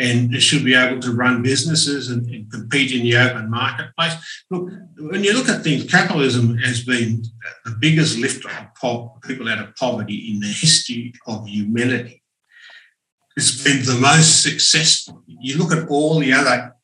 and 0.02 0.34
should 0.42 0.64
be 0.64 0.74
able 0.74 1.00
to 1.00 1.12
run 1.12 1.42
businesses 1.42 2.10
and, 2.10 2.26
and, 2.26 2.50
compete 2.50 2.92
in 2.92 3.02
the 3.02 3.16
open 3.16 3.48
marketplace. 3.48 4.14
Look, 4.50 4.68
when 4.98 5.22
you 5.22 5.32
look 5.32 5.48
at 5.48 5.62
things, 5.62 5.88
capitalism 5.88 6.58
has 6.58 6.84
been 6.84 7.22
the 7.64 7.76
biggest 7.78 8.18
lifter 8.18 8.50
of 8.82 9.22
people 9.22 9.48
out 9.48 9.60
of 9.60 9.76
poverty 9.76 10.32
in 10.32 10.40
the 10.40 10.48
history 10.48 11.14
of 11.28 11.46
humanity. 11.46 12.22
It's 13.36 13.62
been 13.62 13.84
the 13.84 14.00
most 14.00 14.42
successful. 14.42 15.22
You 15.26 15.56
look 15.56 15.72
at 15.72 15.88
all 15.88 16.18
the 16.18 16.32
other 16.32 16.74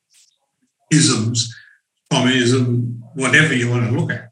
isms, 0.92 1.54
communism, 2.10 3.02
whatever 3.14 3.52
you 3.52 3.68
want 3.68 3.90
to 3.90 3.98
look 3.98 4.12
at. 4.12 4.28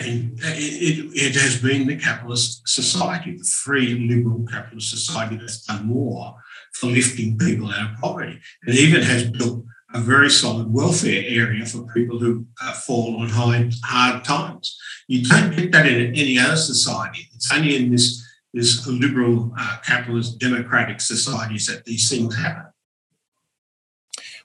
And 0.00 0.38
it, 0.42 1.12
it 1.14 1.34
has 1.36 1.62
been 1.62 1.86
the 1.86 1.96
capitalist 1.96 2.68
society, 2.68 3.36
the 3.36 3.44
free 3.44 4.08
liberal 4.10 4.44
capitalist 4.44 4.90
society 4.90 5.36
that's 5.36 5.64
done 5.64 5.86
more 5.86 6.36
for 6.80 6.88
lifting 6.88 7.38
people 7.38 7.70
out 7.70 7.92
of 7.92 7.98
poverty. 7.98 8.38
It 8.66 8.74
even 8.74 9.02
has 9.02 9.30
built 9.30 9.64
a 9.94 10.00
very 10.00 10.28
solid 10.28 10.72
welfare 10.72 11.24
area 11.26 11.64
for 11.64 11.86
people 11.94 12.18
who 12.18 12.46
uh, 12.62 12.72
fall 12.72 13.16
on 13.20 13.28
high, 13.28 13.70
hard 13.82 14.24
times. 14.24 14.78
You 15.08 15.24
don't 15.24 15.56
get 15.56 15.72
that 15.72 15.86
in 15.86 16.14
any 16.14 16.38
other 16.38 16.56
society. 16.56 17.28
It's 17.34 17.52
only 17.52 17.76
in 17.76 17.92
this, 17.92 18.22
this 18.52 18.86
liberal, 18.86 19.54
uh, 19.58 19.78
capitalist, 19.84 20.38
democratic 20.38 21.00
societies 21.00 21.66
that 21.66 21.84
these 21.84 22.10
things 22.10 22.36
happen. 22.36 22.66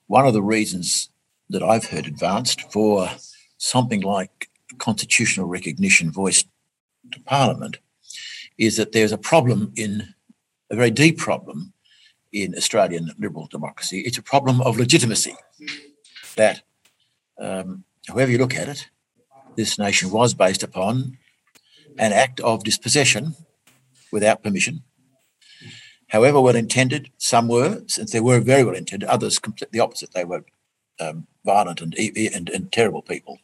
One 0.08 0.26
of 0.26 0.34
the 0.34 0.44
reasons 0.44 1.10
that 1.50 1.64
I've 1.64 1.86
heard 1.86 2.08
advanced 2.08 2.72
for 2.72 3.10
something 3.58 4.02
like 4.02 4.50
constitutional 4.78 5.48
recognition 5.48 6.12
voiced 6.12 6.48
to 7.12 7.20
Parliament 7.22 7.80
is 8.58 8.78
that 8.78 8.94
there's 8.94 9.12
a 9.12 9.18
problem 9.18 9.74
in 9.76 10.14
a 10.70 10.76
very 10.76 10.92
deep 10.92 11.18
problem 11.18 11.74
in 12.32 12.56
Australian 12.56 13.12
liberal 13.20 13.48
democracy. 13.48 14.00
It's 14.02 14.18
a 14.18 14.24
problem 14.24 14.62
of 14.62 14.78
legitimacy 14.78 15.36
that, 16.36 16.64
um, 17.40 17.84
however 18.08 18.32
you 18.32 18.38
look 18.38 18.56
at 18.56 18.68
it, 18.68 18.90
this 19.56 19.78
nation 19.78 20.12
was 20.12 20.34
based 20.34 20.64
upon 20.64 21.18
an 21.98 22.14
act 22.14 22.40
of 22.40 22.64
dispossession 22.64 23.36
without 24.12 24.44
permission. 24.44 24.84
However 26.08 26.42
well 26.42 26.56
intended, 26.56 27.10
some 27.18 27.48
were, 27.48 27.84
since 27.88 28.12
they 28.12 28.20
were 28.20 28.40
very 28.40 28.64
well 28.64 28.76
intended, 28.76 29.08
others 29.08 29.40
completely 29.40 29.80
opposite. 29.80 30.12
They 30.12 30.26
were 30.26 30.44
um, 31.00 31.28
violent 31.46 31.82
and, 31.82 31.94
and, 31.98 32.50
and 32.50 32.72
terrible 32.72 33.02
people. 33.02 33.40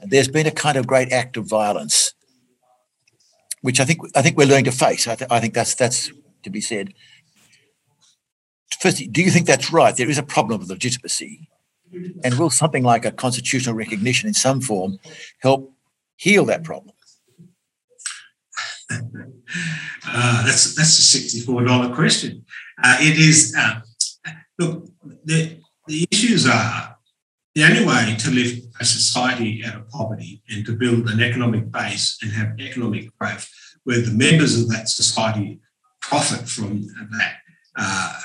And 0.00 0.10
there's 0.10 0.28
been 0.28 0.46
a 0.46 0.52
kind 0.52 0.76
of 0.76 0.86
great 0.86 1.12
act 1.12 1.36
of 1.36 1.46
violence, 1.46 2.14
which 3.62 3.80
I 3.80 3.84
think 3.84 4.00
I 4.14 4.22
think 4.22 4.36
we're 4.36 4.46
learning 4.46 4.64
to 4.64 4.72
face. 4.72 5.06
I, 5.06 5.14
th- 5.14 5.30
I 5.30 5.40
think 5.40 5.54
that's 5.54 5.74
that's 5.74 6.12
to 6.42 6.50
be 6.50 6.60
said 6.60 6.94
firstly, 8.80 9.06
do 9.06 9.22
you 9.22 9.30
think 9.30 9.46
that's 9.46 9.72
right? 9.72 9.96
There 9.96 10.10
is 10.10 10.18
a 10.18 10.22
problem 10.22 10.60
of 10.60 10.68
legitimacy. 10.68 11.48
And 12.22 12.38
will 12.38 12.50
something 12.50 12.82
like 12.82 13.06
a 13.06 13.10
constitutional 13.10 13.74
recognition 13.74 14.28
in 14.28 14.34
some 14.34 14.60
form 14.60 14.98
help 15.40 15.72
heal 16.16 16.44
that 16.44 16.62
problem? 16.62 16.94
Uh, 18.90 20.46
that's 20.46 20.74
that's 20.74 20.98
a 20.98 21.02
sixty-four 21.02 21.64
dollar 21.64 21.94
question. 21.94 22.44
Uh, 22.82 22.96
it 23.00 23.18
is. 23.18 23.54
Uh, 23.56 23.80
look, 24.58 24.86
the 25.24 25.60
the 25.86 26.06
issues 26.10 26.46
are 26.46 26.96
the 27.54 27.64
only 27.64 27.84
way 27.84 28.16
to 28.18 28.30
lift 28.30 28.66
a 28.80 28.84
society 28.84 29.62
out 29.64 29.76
of 29.76 29.88
poverty 29.88 30.42
and 30.50 30.64
to 30.66 30.76
build 30.76 31.08
an 31.08 31.20
economic 31.20 31.70
base 31.70 32.18
and 32.22 32.32
have 32.32 32.58
economic 32.60 33.10
growth, 33.18 33.48
where 33.84 34.00
the 34.00 34.10
members 34.10 34.60
of 34.60 34.68
that 34.68 34.88
society 34.88 35.60
profit 36.00 36.48
from 36.48 36.86
that, 37.18 37.36
uh, 37.76 38.17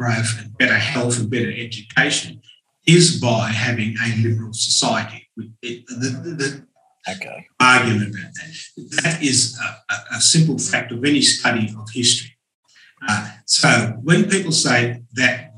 growth 0.00 0.40
and 0.40 0.56
better 0.56 0.78
health 0.78 1.18
and 1.18 1.30
better 1.30 1.52
education 1.52 2.40
is 2.86 3.20
by 3.20 3.48
having 3.50 3.94
a 4.02 4.16
liberal 4.26 4.54
society. 4.54 5.28
It, 5.62 5.86
the, 5.86 6.08
the, 6.24 6.30
the 6.42 6.66
okay. 7.12 7.46
argument 7.60 8.14
about 8.14 8.32
that. 8.34 9.02
That 9.02 9.22
is 9.22 9.58
a, 9.90 10.16
a, 10.16 10.20
simple 10.20 10.58
fact 10.58 10.90
of 10.92 11.04
any 11.04 11.20
study 11.20 11.72
of 11.78 11.90
history. 11.90 12.34
Uh, 13.06 13.30
so 13.44 13.68
when 14.02 14.28
people 14.28 14.52
say 14.52 15.02
that 15.14 15.56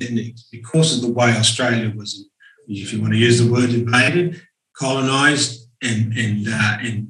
because 0.51 0.97
of 0.97 1.03
the 1.03 1.13
way 1.13 1.31
Australia 1.31 1.93
was, 1.97 2.29
if 2.67 2.93
you 2.93 3.01
want 3.01 3.13
to 3.13 3.19
use 3.19 3.39
the 3.41 3.51
word 3.51 3.71
invaded, 3.71 4.43
colonised, 4.77 5.69
and 5.83 6.13
and 6.17 6.47
uh, 6.49 6.77
and, 6.81 7.09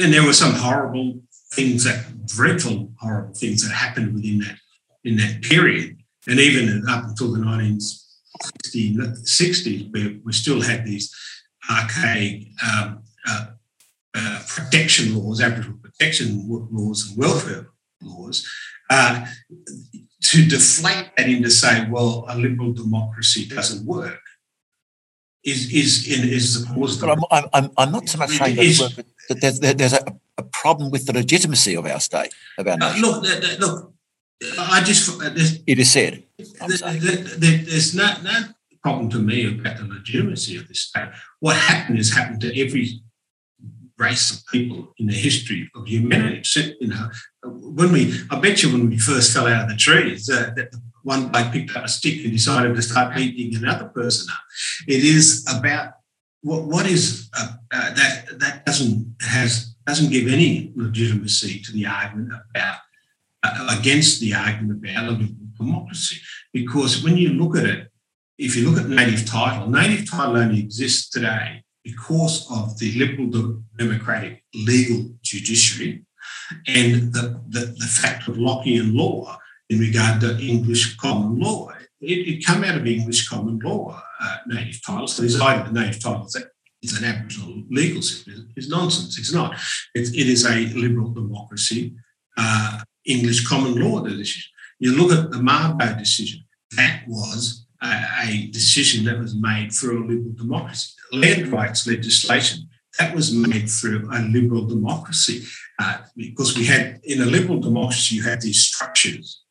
and 0.00 0.12
there 0.12 0.24
were 0.24 0.32
some 0.32 0.54
horrible 0.54 1.20
things 1.52 1.84
that 1.84 2.26
dreadful 2.26 2.90
horrible 2.98 3.34
things 3.34 3.62
that 3.62 3.74
happened 3.74 4.14
within 4.14 4.38
that 4.38 4.56
in 5.04 5.16
that 5.16 5.42
period, 5.42 5.98
and 6.26 6.40
even 6.40 6.82
up 6.88 7.04
until 7.04 7.32
the 7.32 7.40
1960s, 7.40 9.92
we, 9.92 10.20
we 10.24 10.32
still 10.32 10.60
had 10.60 10.84
these 10.86 11.14
archaic 11.70 12.48
um, 12.62 13.02
uh, 13.26 13.46
uh, 14.14 14.42
protection 14.48 15.16
laws, 15.16 15.40
Aboriginal 15.40 15.78
protection 15.82 16.46
laws 16.48 17.08
and 17.08 17.18
welfare 17.18 17.68
laws, 18.02 18.46
uh, 18.90 19.24
to 20.22 20.44
deflate 20.46 21.10
that 21.16 21.28
into 21.28 21.50
say, 21.50 21.86
well, 21.90 22.24
a 22.28 22.36
liberal 22.36 22.72
democracy 22.72 23.46
doesn't 23.46 23.86
work. 23.86 24.20
Is 25.44 25.72
is 25.72 26.08
is 26.08 26.66
the 26.66 26.74
cause? 26.74 26.98
But 26.98 27.18
I'm, 27.30 27.44
I'm, 27.52 27.70
I'm 27.76 27.92
not 27.92 28.08
so 28.08 28.16
much 28.16 28.30
saying 28.30 28.56
that, 28.56 29.04
that 29.28 29.40
there's, 29.42 29.60
there's 29.60 29.92
a, 29.92 30.02
a, 30.38 30.42
problem 30.42 30.90
with 30.90 31.04
the 31.04 31.12
legitimacy 31.12 31.76
of 31.76 31.84
our 31.84 32.00
state, 32.00 32.32
of 32.56 32.66
our 32.66 32.78
nation. 32.78 33.02
look, 33.02 33.22
look, 33.60 33.93
I 34.58 34.82
just 34.84 35.20
it 35.66 35.78
is 35.78 35.90
said. 35.90 36.24
there's 36.38 37.94
no 37.94 38.14
no 38.22 38.40
problem 38.82 39.08
to 39.10 39.18
me 39.18 39.46
about 39.46 39.78
the 39.78 39.84
legitimacy 39.84 40.56
of 40.56 40.68
this 40.68 40.80
state. 40.80 41.08
What 41.40 41.56
happened 41.56 41.98
has 41.98 42.10
happened 42.12 42.40
to 42.42 42.60
every 42.60 43.00
race 43.98 44.30
of 44.32 44.46
people 44.46 44.92
in 44.98 45.06
the 45.06 45.14
history 45.14 45.70
of 45.74 45.86
humanity. 45.86 46.76
You 46.80 46.88
know, 46.88 47.10
when 47.44 47.92
we, 47.92 48.20
I 48.30 48.38
bet 48.40 48.62
you, 48.62 48.72
when 48.72 48.90
we 48.90 48.98
first 48.98 49.32
fell 49.32 49.46
out 49.46 49.64
of 49.64 49.68
the 49.68 49.76
trees, 49.76 50.28
uh, 50.28 50.50
that 50.56 50.74
one 51.02 51.28
bloke 51.28 51.52
picked 51.52 51.76
up 51.76 51.84
a 51.84 51.88
stick 51.88 52.24
and 52.24 52.32
decided 52.32 52.74
to 52.74 52.82
start 52.82 53.14
beating 53.14 53.56
another 53.56 53.86
person 53.86 54.26
up. 54.32 54.40
It 54.88 55.04
is 55.04 55.46
about 55.54 55.94
what 56.42 56.64
what 56.64 56.86
is 56.86 57.30
uh, 57.38 57.52
uh, 57.72 57.94
that 57.94 58.38
that 58.38 58.66
doesn't 58.66 59.16
has 59.20 59.74
doesn't 59.86 60.10
give 60.10 60.28
any 60.28 60.72
legitimacy 60.74 61.60
to 61.60 61.72
the 61.72 61.86
argument 61.86 62.32
about 62.50 62.74
uh, 62.74 62.78
against 63.70 64.20
the 64.20 64.34
argument 64.34 64.84
about 64.84 65.12
liberal 65.12 65.28
democracy 65.56 66.20
because 66.52 67.02
when 67.02 67.16
you 67.16 67.30
look 67.30 67.56
at 67.56 67.64
it, 67.64 67.88
if 68.38 68.56
you 68.56 68.68
look 68.68 68.80
at 68.80 68.88
native 68.88 69.26
title, 69.26 69.68
native 69.68 70.10
title 70.10 70.36
only 70.36 70.60
exists 70.60 71.08
today 71.10 71.62
because 71.82 72.50
of 72.50 72.78
the 72.78 72.92
liberal 72.98 73.62
democratic 73.76 74.42
legal 74.54 75.10
judiciary 75.22 76.04
and 76.66 77.12
the, 77.12 77.40
the, 77.48 77.60
the 77.78 77.86
fact 77.86 78.28
of 78.28 78.36
Lockean 78.36 78.96
law 78.96 79.38
in 79.68 79.78
regard 79.78 80.20
to 80.20 80.38
English 80.38 80.96
common 80.96 81.38
law. 81.38 81.70
It, 82.00 82.28
it 82.28 82.46
come 82.46 82.64
out 82.64 82.76
of 82.76 82.86
English 82.86 83.28
common 83.28 83.58
law, 83.58 84.02
uh, 84.20 84.36
native 84.46 84.84
title. 84.84 85.06
So 85.06 85.22
this 85.22 85.40
idea 85.40 85.66
of 85.66 85.72
native 85.72 86.02
title 86.02 86.28
is 86.82 86.98
an 86.98 87.04
Aboriginal 87.04 87.62
legal 87.70 88.02
system 88.02 88.52
is 88.56 88.68
nonsense. 88.68 89.18
It's 89.18 89.32
not. 89.32 89.54
It, 89.94 90.08
it 90.14 90.28
is 90.28 90.44
a 90.44 90.66
liberal 90.74 91.10
democracy, 91.10 91.94
uh, 92.36 92.80
English 93.06 93.46
common 93.46 93.74
law 93.76 94.00
decision. 94.00 94.42
You 94.78 94.96
look 94.96 95.12
at 95.12 95.30
the 95.30 95.38
Mabo 95.38 95.98
decision. 95.98 96.44
That 96.76 97.04
was 97.06 97.66
a, 97.82 98.04
a 98.22 98.46
decision 98.48 99.04
that 99.04 99.18
was 99.18 99.34
made 99.34 99.72
through 99.72 100.04
a 100.04 100.06
liberal 100.06 100.34
democracy. 100.34 100.92
Land 101.12 101.48
rights 101.48 101.86
legislation 101.86 102.68
that 102.98 103.14
was 103.14 103.34
made 103.34 103.68
through 103.68 104.08
a 104.12 104.20
liberal 104.20 104.66
democracy 104.66 105.42
uh, 105.78 105.98
because 106.16 106.56
we 106.56 106.64
had 106.64 107.00
in 107.04 107.20
a 107.20 107.24
liberal 107.24 107.60
democracy 107.60 108.16
you 108.16 108.22
had 108.22 108.40
these 108.40 108.60
structures. 108.60 109.42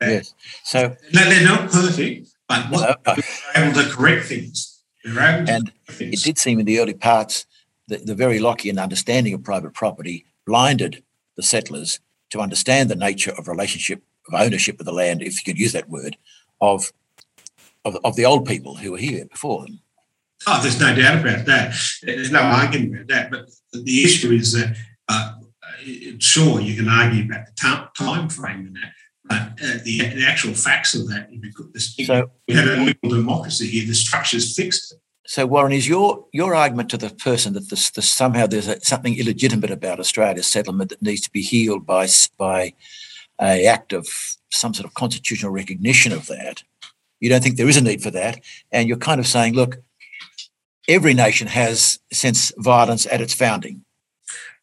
Yes. 0.00 0.34
So 0.64 0.94
they're 1.12 1.44
not 1.44 1.70
perfect, 1.70 2.28
but 2.48 2.70
what, 2.70 3.00
no, 3.06 3.14
no. 3.14 3.22
they're 3.54 3.64
able 3.64 3.82
to 3.82 3.88
correct 3.88 4.26
things. 4.26 4.82
and 5.04 5.72
it 5.98 6.22
did 6.22 6.38
seem 6.38 6.58
in 6.58 6.66
the 6.66 6.80
early 6.80 6.94
parts 6.94 7.46
that 7.88 8.06
the 8.06 8.14
very 8.14 8.38
Lockean 8.38 8.82
understanding 8.82 9.32
of 9.32 9.44
private 9.44 9.72
property 9.72 10.26
blinded 10.46 11.02
the 11.36 11.42
settlers 11.42 12.00
to 12.30 12.40
understand 12.40 12.90
the 12.90 12.96
nature 12.96 13.32
of 13.36 13.48
relationship 13.48 14.02
of 14.28 14.34
ownership 14.34 14.80
of 14.80 14.86
the 14.86 14.92
land, 14.92 15.22
if 15.22 15.34
you 15.34 15.52
could 15.52 15.60
use 15.60 15.72
that 15.72 15.88
word, 15.88 16.16
of 16.60 16.92
of, 17.84 17.96
of 18.04 18.16
the 18.16 18.24
old 18.24 18.46
people 18.46 18.74
who 18.76 18.92
were 18.92 18.98
here 18.98 19.24
before 19.26 19.64
them. 19.64 19.80
Oh, 20.46 20.60
there's 20.60 20.80
no 20.80 20.94
doubt 20.94 21.20
about 21.20 21.46
that. 21.46 21.74
There's 22.02 22.32
no 22.32 22.40
argument 22.40 22.94
about 22.94 23.08
that. 23.08 23.30
But 23.30 23.84
the 23.84 24.02
issue 24.02 24.32
is 24.32 24.52
that, 24.52 24.76
uh, 25.08 25.34
sure, 26.18 26.60
you 26.60 26.76
can 26.76 26.88
argue 26.88 27.24
about 27.24 27.46
the 27.46 27.88
time 27.96 28.28
frame 28.28 28.66
in 28.66 28.72
that, 28.74 28.92
but 29.24 29.64
uh, 29.64 29.78
the, 29.84 29.98
the, 29.98 30.26
actual 30.26 30.52
facts 30.54 30.94
of 30.94 31.08
that, 31.08 31.32
you 31.32 31.40
so, 32.04 32.30
we 32.46 32.54
had 32.54 32.66
a 32.66 32.76
liberal 32.76 33.20
democracy 33.20 33.66
here, 33.66 33.86
the 33.86 33.94
structure's 33.94 34.54
fixed 34.54 34.94
So, 35.26 35.44
Warren, 35.44 35.72
is 35.72 35.88
your 35.88 36.24
your 36.32 36.54
argument 36.54 36.88
to 36.90 36.96
the 36.96 37.10
person 37.10 37.52
that 37.54 37.68
this, 37.68 37.90
this 37.90 38.10
somehow 38.10 38.46
there's 38.46 38.68
a, 38.68 38.80
something 38.80 39.18
illegitimate 39.18 39.70
about 39.70 39.98
Australia's 39.98 40.46
settlement 40.46 40.90
that 40.90 41.02
needs 41.02 41.22
to 41.22 41.30
be 41.30 41.42
healed 41.42 41.84
by 41.84 42.08
by 42.38 42.74
a 43.40 43.66
act 43.66 43.92
of 43.92 44.06
some 44.50 44.72
sort 44.72 44.86
of 44.86 44.94
constitutional 44.94 45.52
recognition 45.52 46.12
of 46.12 46.26
that? 46.26 46.62
You 47.20 47.28
don't 47.28 47.42
think 47.42 47.56
there 47.56 47.68
is 47.68 47.76
a 47.76 47.82
need 47.82 48.02
for 48.02 48.10
that, 48.12 48.40
and 48.70 48.88
you're 48.88 48.98
kind 48.98 49.18
of 49.18 49.26
saying, 49.26 49.54
look, 49.54 49.82
every 50.88 51.14
nation 51.14 51.48
has 51.48 51.98
since 52.12 52.52
violence 52.58 53.06
at 53.10 53.20
its 53.20 53.34
founding. 53.34 53.84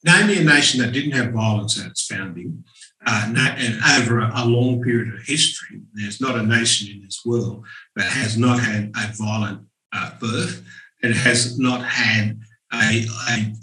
Name 0.06 0.28
me 0.28 0.40
a 0.40 0.44
nation 0.44 0.82
that 0.82 0.94
didn't 0.94 1.12
have 1.12 1.34
violence 1.34 1.80
at 1.80 1.88
its 1.88 2.06
founding. 2.06 2.64
Uh, 3.06 3.34
and 3.36 3.80
over 4.00 4.20
a, 4.20 4.46
long 4.46 4.82
period 4.82 5.14
of 5.14 5.22
history, 5.24 5.82
there's 5.94 6.22
not 6.22 6.38
a 6.38 6.44
nation 6.44 6.90
in 6.90 7.04
this 7.04 7.22
world 7.26 7.66
that 7.98 8.10
has 8.10 8.38
not 8.38 8.60
had 8.60 8.94
a 8.96 9.12
violent 9.14 9.62
uh, 9.94 10.12
birth. 10.20 10.64
and 11.04 11.14
has 11.14 11.60
not 11.60 11.84
had 11.84 12.40
a, 12.74 13.06
a 13.30 13.54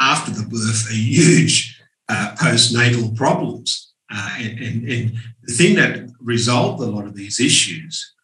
after 0.00 0.30
the 0.30 0.46
birth 0.48 0.86
a 0.90 0.94
huge 0.94 1.80
uh, 2.08 2.34
postnatal 2.38 3.16
problems. 3.16 3.92
Uh, 4.10 4.36
and, 4.38 4.58
and, 4.58 4.88
and, 4.90 5.12
the 5.42 5.54
thing 5.54 5.76
that 5.76 6.10
resolved 6.20 6.82
a 6.82 6.86
lot 6.86 7.06
of 7.06 7.14
these 7.14 7.40
issues 7.40 8.14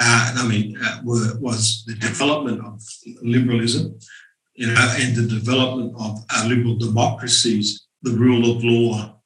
uh, 0.00 0.34
I 0.36 0.46
mean, 0.46 0.76
uh, 0.82 1.00
were, 1.04 1.38
was 1.40 1.84
the 1.86 1.94
development 1.94 2.64
of 2.64 2.82
liberalism, 3.22 3.98
you 4.54 4.68
know, 4.68 4.94
and 4.98 5.16
the 5.16 5.26
development 5.26 5.94
of 5.98 6.18
uh, 6.30 6.46
liberal 6.46 6.76
democracies, 6.76 7.86
the 8.02 8.12
rule 8.12 8.56
of 8.56 8.62
law, 8.62 9.17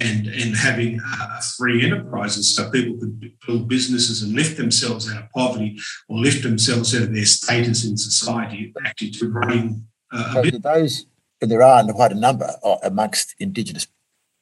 and 0.00 0.26
and 0.26 0.56
having 0.56 1.00
uh, 1.00 1.40
free 1.56 1.84
enterprises 1.84 2.54
so 2.54 2.70
people 2.70 2.98
could 2.98 3.32
build 3.46 3.68
businesses 3.68 4.22
and 4.22 4.32
lift 4.34 4.56
themselves 4.56 5.10
out 5.10 5.24
of 5.24 5.30
poverty 5.30 5.78
or 6.08 6.18
lift 6.18 6.42
themselves 6.42 6.94
out 6.94 7.02
of 7.02 7.14
their 7.14 7.24
status 7.24 7.84
in 7.84 7.96
society, 7.96 8.72
actually 8.84 9.10
to 9.10 9.30
bring 9.30 9.86
uh, 10.12 10.34
a 10.36 10.42
bit. 10.42 10.62
Those, 10.62 11.06
and 11.40 11.50
there 11.50 11.62
are 11.62 11.84
quite 11.92 12.12
a 12.12 12.16
number 12.16 12.48
amongst 12.82 13.34
Indigenous 13.38 13.86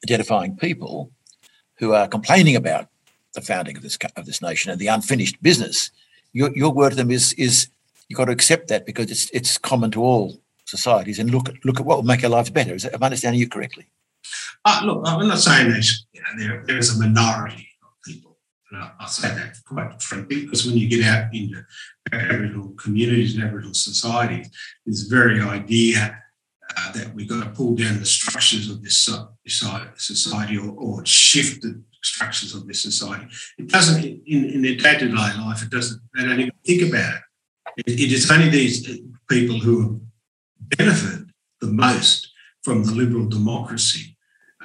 identifying 0.05 0.55
people 0.55 1.11
who 1.77 1.93
are 1.93 2.07
complaining 2.07 2.55
about 2.55 2.87
the 3.33 3.41
founding 3.41 3.75
of 3.77 3.83
this 3.83 3.97
of 4.15 4.25
this 4.25 4.41
nation 4.41 4.71
and 4.71 4.79
the 4.79 4.87
unfinished 4.87 5.41
business. 5.41 5.91
Your, 6.33 6.55
your 6.55 6.71
word 6.71 6.91
to 6.91 6.95
them 6.95 7.11
is 7.11 7.33
is 7.33 7.67
you've 8.07 8.17
got 8.17 8.25
to 8.25 8.31
accept 8.31 8.67
that 8.67 8.85
because 8.85 9.09
it's 9.09 9.29
it's 9.31 9.57
common 9.57 9.91
to 9.91 10.03
all 10.03 10.39
societies 10.65 11.19
and 11.19 11.31
look 11.31 11.49
at 11.49 11.55
look 11.65 11.79
at 11.79 11.85
what 11.85 11.97
will 11.97 12.03
make 12.03 12.23
our 12.23 12.29
lives 12.29 12.49
better. 12.49 12.75
Is 12.75 12.83
that, 12.83 12.93
am 12.93 13.03
I 13.03 13.07
understanding 13.07 13.39
you 13.39 13.47
correctly? 13.47 13.87
Uh, 14.65 14.81
look, 14.85 15.03
I'm 15.05 15.27
not 15.27 15.39
saying 15.39 15.69
that 15.69 15.85
you 16.13 16.21
know, 16.21 16.27
there, 16.37 16.63
there 16.65 16.77
is 16.77 16.95
a 16.95 16.99
minority 16.99 17.69
of 17.83 17.89
people. 18.05 18.37
And 18.71 18.83
I, 18.83 18.91
I 18.99 19.05
say 19.07 19.29
that 19.29 19.55
quite 19.65 20.01
frankly 20.01 20.43
because 20.43 20.65
when 20.65 20.77
you 20.77 20.87
get 20.87 21.05
out 21.05 21.33
into 21.33 21.63
Aboriginal 22.11 22.69
communities 22.71 23.35
and 23.35 23.43
Aboriginal 23.43 23.73
societies, 23.73 24.49
this 24.85 25.03
very 25.03 25.41
idea 25.41 26.21
uh, 26.77 26.91
that 26.91 27.13
we've 27.15 27.27
got 27.27 27.43
to 27.43 27.49
pull 27.51 27.75
down 27.75 27.99
the 27.99 28.05
structures 28.05 28.69
of 28.69 28.83
this 28.83 29.09
society 29.95 30.57
or, 30.57 30.71
or 30.71 31.05
shift 31.05 31.61
the 31.61 31.81
structures 32.03 32.53
of 32.53 32.67
this 32.67 32.81
society. 32.81 33.25
It 33.57 33.67
doesn't, 33.67 34.03
in, 34.03 34.45
in 34.45 34.61
their 34.61 34.75
day 34.75 34.97
to 34.97 35.07
day 35.07 35.13
life, 35.15 35.63
it 35.63 35.69
doesn't, 35.69 36.01
they 36.15 36.23
don't 36.23 36.39
even 36.39 36.53
think 36.65 36.93
about 36.93 37.15
it. 37.77 37.83
it. 37.87 37.99
It 37.99 38.11
is 38.11 38.29
only 38.29 38.49
these 38.49 38.87
people 39.29 39.59
who 39.59 40.01
benefit 40.77 41.27
the 41.61 41.67
most 41.67 42.31
from 42.63 42.83
the 42.83 42.91
liberal 42.91 43.27
democracy 43.27 44.17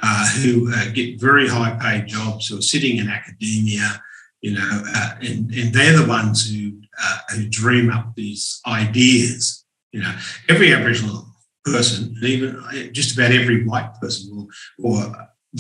uh, 0.07 0.27
who 0.37 0.71
uh, 0.71 0.91
get 0.93 1.19
very 1.19 1.49
high 1.49 1.79
paid 1.81 2.07
jobs, 2.07 2.49
who 2.49 2.59
are 2.59 2.63
sitting 2.63 2.99
in 2.99 3.09
academia, 3.09 4.03
you 4.43 4.53
know, 4.53 4.83
uh, 4.95 5.15
and, 5.23 5.51
and 5.55 5.73
they're 5.73 5.99
the 5.99 6.07
ones 6.07 6.51
who, 6.51 6.79
uh, 7.03 7.19
who 7.31 7.49
dream 7.49 7.91
up 7.91 8.15
these 8.15 8.61
ideas. 8.67 9.65
You 9.93 10.03
know, 10.03 10.15
every 10.51 10.75
Aboriginal 10.75 11.27
person, 11.65 12.15
even 12.23 12.57
uh, 12.57 12.93
just 12.93 13.17
about 13.17 13.33
every 13.33 13.65
white 13.65 13.95
person 13.99 14.37
will, 14.37 14.49
or 14.83 15.11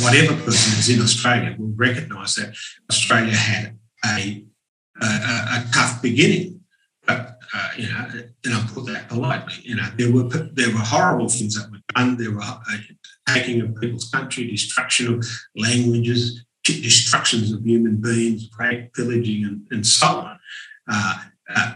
whatever 0.02 0.35
person 0.42 0.78
is 0.78 0.90
in 0.90 1.00
Australia 1.00 1.57
will 1.59 1.72
recognise 1.74 2.35
that 2.35 2.54
Australia 2.90 3.35
had 3.35 3.78
a, 4.04 4.44
a, 5.00 5.07
a 5.07 5.64
tough 5.72 6.02
beginning. 6.02 6.61
But 7.07 7.38
uh, 7.54 7.68
you 7.78 7.88
know, 7.88 8.09
and 8.44 8.54
I 8.54 8.66
put 8.74 8.87
that 8.87 9.09
politely. 9.09 9.54
You 9.62 9.76
know, 9.76 9.88
there 9.96 10.12
were 10.12 10.24
there 10.24 10.70
were 10.70 10.80
horrible 10.80 11.28
things 11.28 11.54
that 11.54 11.70
were 11.70 11.80
done. 11.94 12.18
There 12.18 12.33
were 12.33 12.42
uh, 12.42 12.59
taking 13.28 13.60
of 13.60 13.74
people's 13.76 14.10
country, 14.10 14.50
destruction 14.50 15.14
of 15.14 15.26
languages, 15.56 16.44
destructions 16.64 17.52
of 17.52 17.64
human 17.64 17.96
beings, 17.96 18.48
pillaging, 18.94 19.44
and, 19.44 19.66
and 19.70 19.87
so 19.87 20.06
on. 20.06 20.38
Uh, 20.90 21.14
uh, 21.54 21.74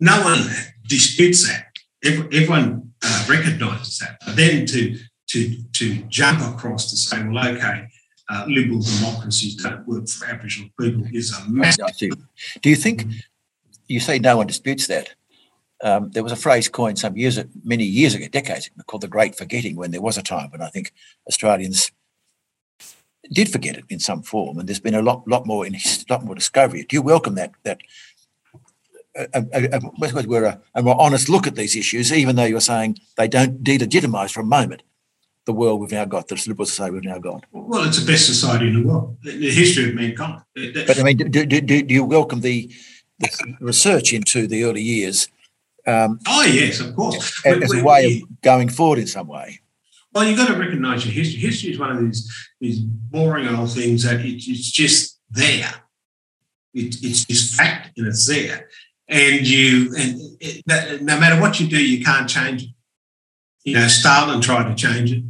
no 0.00 0.22
one 0.22 0.40
disputes 0.86 1.46
that. 1.48 1.66
Everyone 2.04 2.92
uh, 3.02 3.26
recognises 3.28 3.98
that. 3.98 4.18
But 4.26 4.36
then 4.36 4.66
to 4.66 4.98
to 5.28 5.62
to 5.74 5.94
jump 6.08 6.40
across 6.40 6.90
to 6.90 6.96
say, 6.96 7.22
well, 7.26 7.48
okay, 7.48 7.88
uh, 8.28 8.44
liberal 8.48 8.80
democracies 8.80 9.56
don't 9.56 9.86
work 9.86 10.08
for 10.08 10.26
Aboriginal 10.26 10.70
people 10.78 11.04
is 11.12 11.32
a 11.32 11.48
massive. 11.48 12.10
Do 12.60 12.68
you 12.68 12.76
think 12.76 13.06
you 13.88 14.00
say 14.00 14.18
no 14.18 14.38
one 14.38 14.46
disputes 14.46 14.86
that? 14.88 15.14
Um, 15.82 16.10
there 16.10 16.22
was 16.22 16.32
a 16.32 16.36
phrase 16.36 16.68
coined 16.68 16.98
some 16.98 17.16
years, 17.16 17.38
many 17.64 17.84
years 17.84 18.14
ago, 18.14 18.26
decades 18.28 18.68
ago, 18.68 18.82
called 18.86 19.02
the 19.02 19.08
Great 19.08 19.34
Forgetting, 19.34 19.76
when 19.76 19.90
there 19.90 20.00
was 20.00 20.16
a 20.16 20.22
time 20.22 20.50
when 20.50 20.62
I 20.62 20.68
think 20.68 20.92
Australians 21.26 21.90
did 23.32 23.50
forget 23.50 23.76
it 23.76 23.84
in 23.88 23.98
some 23.98 24.22
form, 24.22 24.58
and 24.58 24.68
there's 24.68 24.80
been 24.80 24.94
a 24.94 25.02
lot, 25.02 25.26
lot 25.26 25.46
more 25.46 25.66
in 25.66 25.76
lot 26.08 26.24
more 26.24 26.34
discovery. 26.34 26.84
Do 26.88 26.96
you 26.96 27.02
welcome 27.02 27.34
that 27.34 27.52
that 27.64 27.80
a, 29.14 29.44
a, 29.52 29.78
a, 29.78 30.26
we're 30.26 30.44
a, 30.44 30.60
a, 30.74 30.82
more 30.82 31.00
honest 31.00 31.28
look 31.28 31.46
at 31.46 31.54
these 31.54 31.76
issues, 31.76 32.12
even 32.12 32.36
though 32.36 32.44
you're 32.44 32.60
saying 32.60 32.98
they 33.16 33.28
don't 33.28 33.62
delegitimise 33.62 34.32
for 34.32 34.40
a 34.40 34.44
moment 34.44 34.82
the 35.44 35.52
world 35.52 35.80
we've 35.80 35.92
now 35.92 36.04
got, 36.04 36.28
the 36.28 36.42
liberal 36.46 36.66
society 36.66 36.94
we've 36.94 37.04
now 37.04 37.18
got. 37.18 37.44
Well, 37.50 37.84
it's 37.84 37.98
the 37.98 38.10
best 38.10 38.26
society 38.26 38.68
in 38.68 38.80
the 38.80 38.88
world, 38.88 39.16
the 39.22 39.50
history 39.50 39.88
of 39.88 39.94
mankind. 39.94 40.42
But 40.54 40.98
I 40.98 41.02
mean, 41.02 41.16
do, 41.16 41.28
do, 41.28 41.60
do, 41.60 41.82
do 41.82 41.94
you 41.94 42.04
welcome 42.04 42.40
the, 42.40 42.70
the, 43.18 43.56
research 43.60 44.12
into 44.12 44.46
the 44.46 44.64
early 44.64 44.82
years? 44.82 45.28
Um, 45.86 46.18
oh 46.28 46.44
yes, 46.44 46.80
of 46.80 46.94
course. 46.94 47.44
As, 47.44 47.70
we, 47.70 47.80
a 47.80 47.84
way 47.84 48.06
we, 48.06 48.22
of 48.22 48.40
going 48.42 48.68
forward 48.68 48.98
in 48.98 49.06
some 49.06 49.26
way. 49.26 49.60
Well, 50.12 50.24
you've 50.24 50.36
got 50.36 50.48
to 50.48 50.58
recognise 50.58 51.04
your 51.04 51.14
history. 51.14 51.40
History 51.40 51.72
is 51.72 51.78
one 51.78 51.90
of 51.90 52.00
these 52.00 52.48
these 52.60 52.80
boring 52.80 53.48
old 53.48 53.72
things 53.72 54.04
that 54.04 54.20
it, 54.20 54.42
it's 54.46 54.70
just 54.70 55.18
there. 55.30 55.72
It, 56.74 56.96
it's 57.02 57.24
just 57.24 57.54
fact 57.54 57.98
and 57.98 58.06
it's 58.06 58.26
there 58.26 58.68
and 59.12 59.46
you 59.46 59.94
and 59.96 60.20
it, 60.40 61.02
no 61.02 61.20
matter 61.20 61.40
what 61.40 61.60
you 61.60 61.68
do, 61.68 61.82
you 61.82 62.04
can't 62.04 62.28
change 62.28 62.64
it. 62.64 62.70
You 63.64 63.74
know, 63.74 63.86
Stalin 63.86 64.40
tried 64.40 64.68
to 64.68 64.74
change 64.74 65.12
it. 65.12 65.22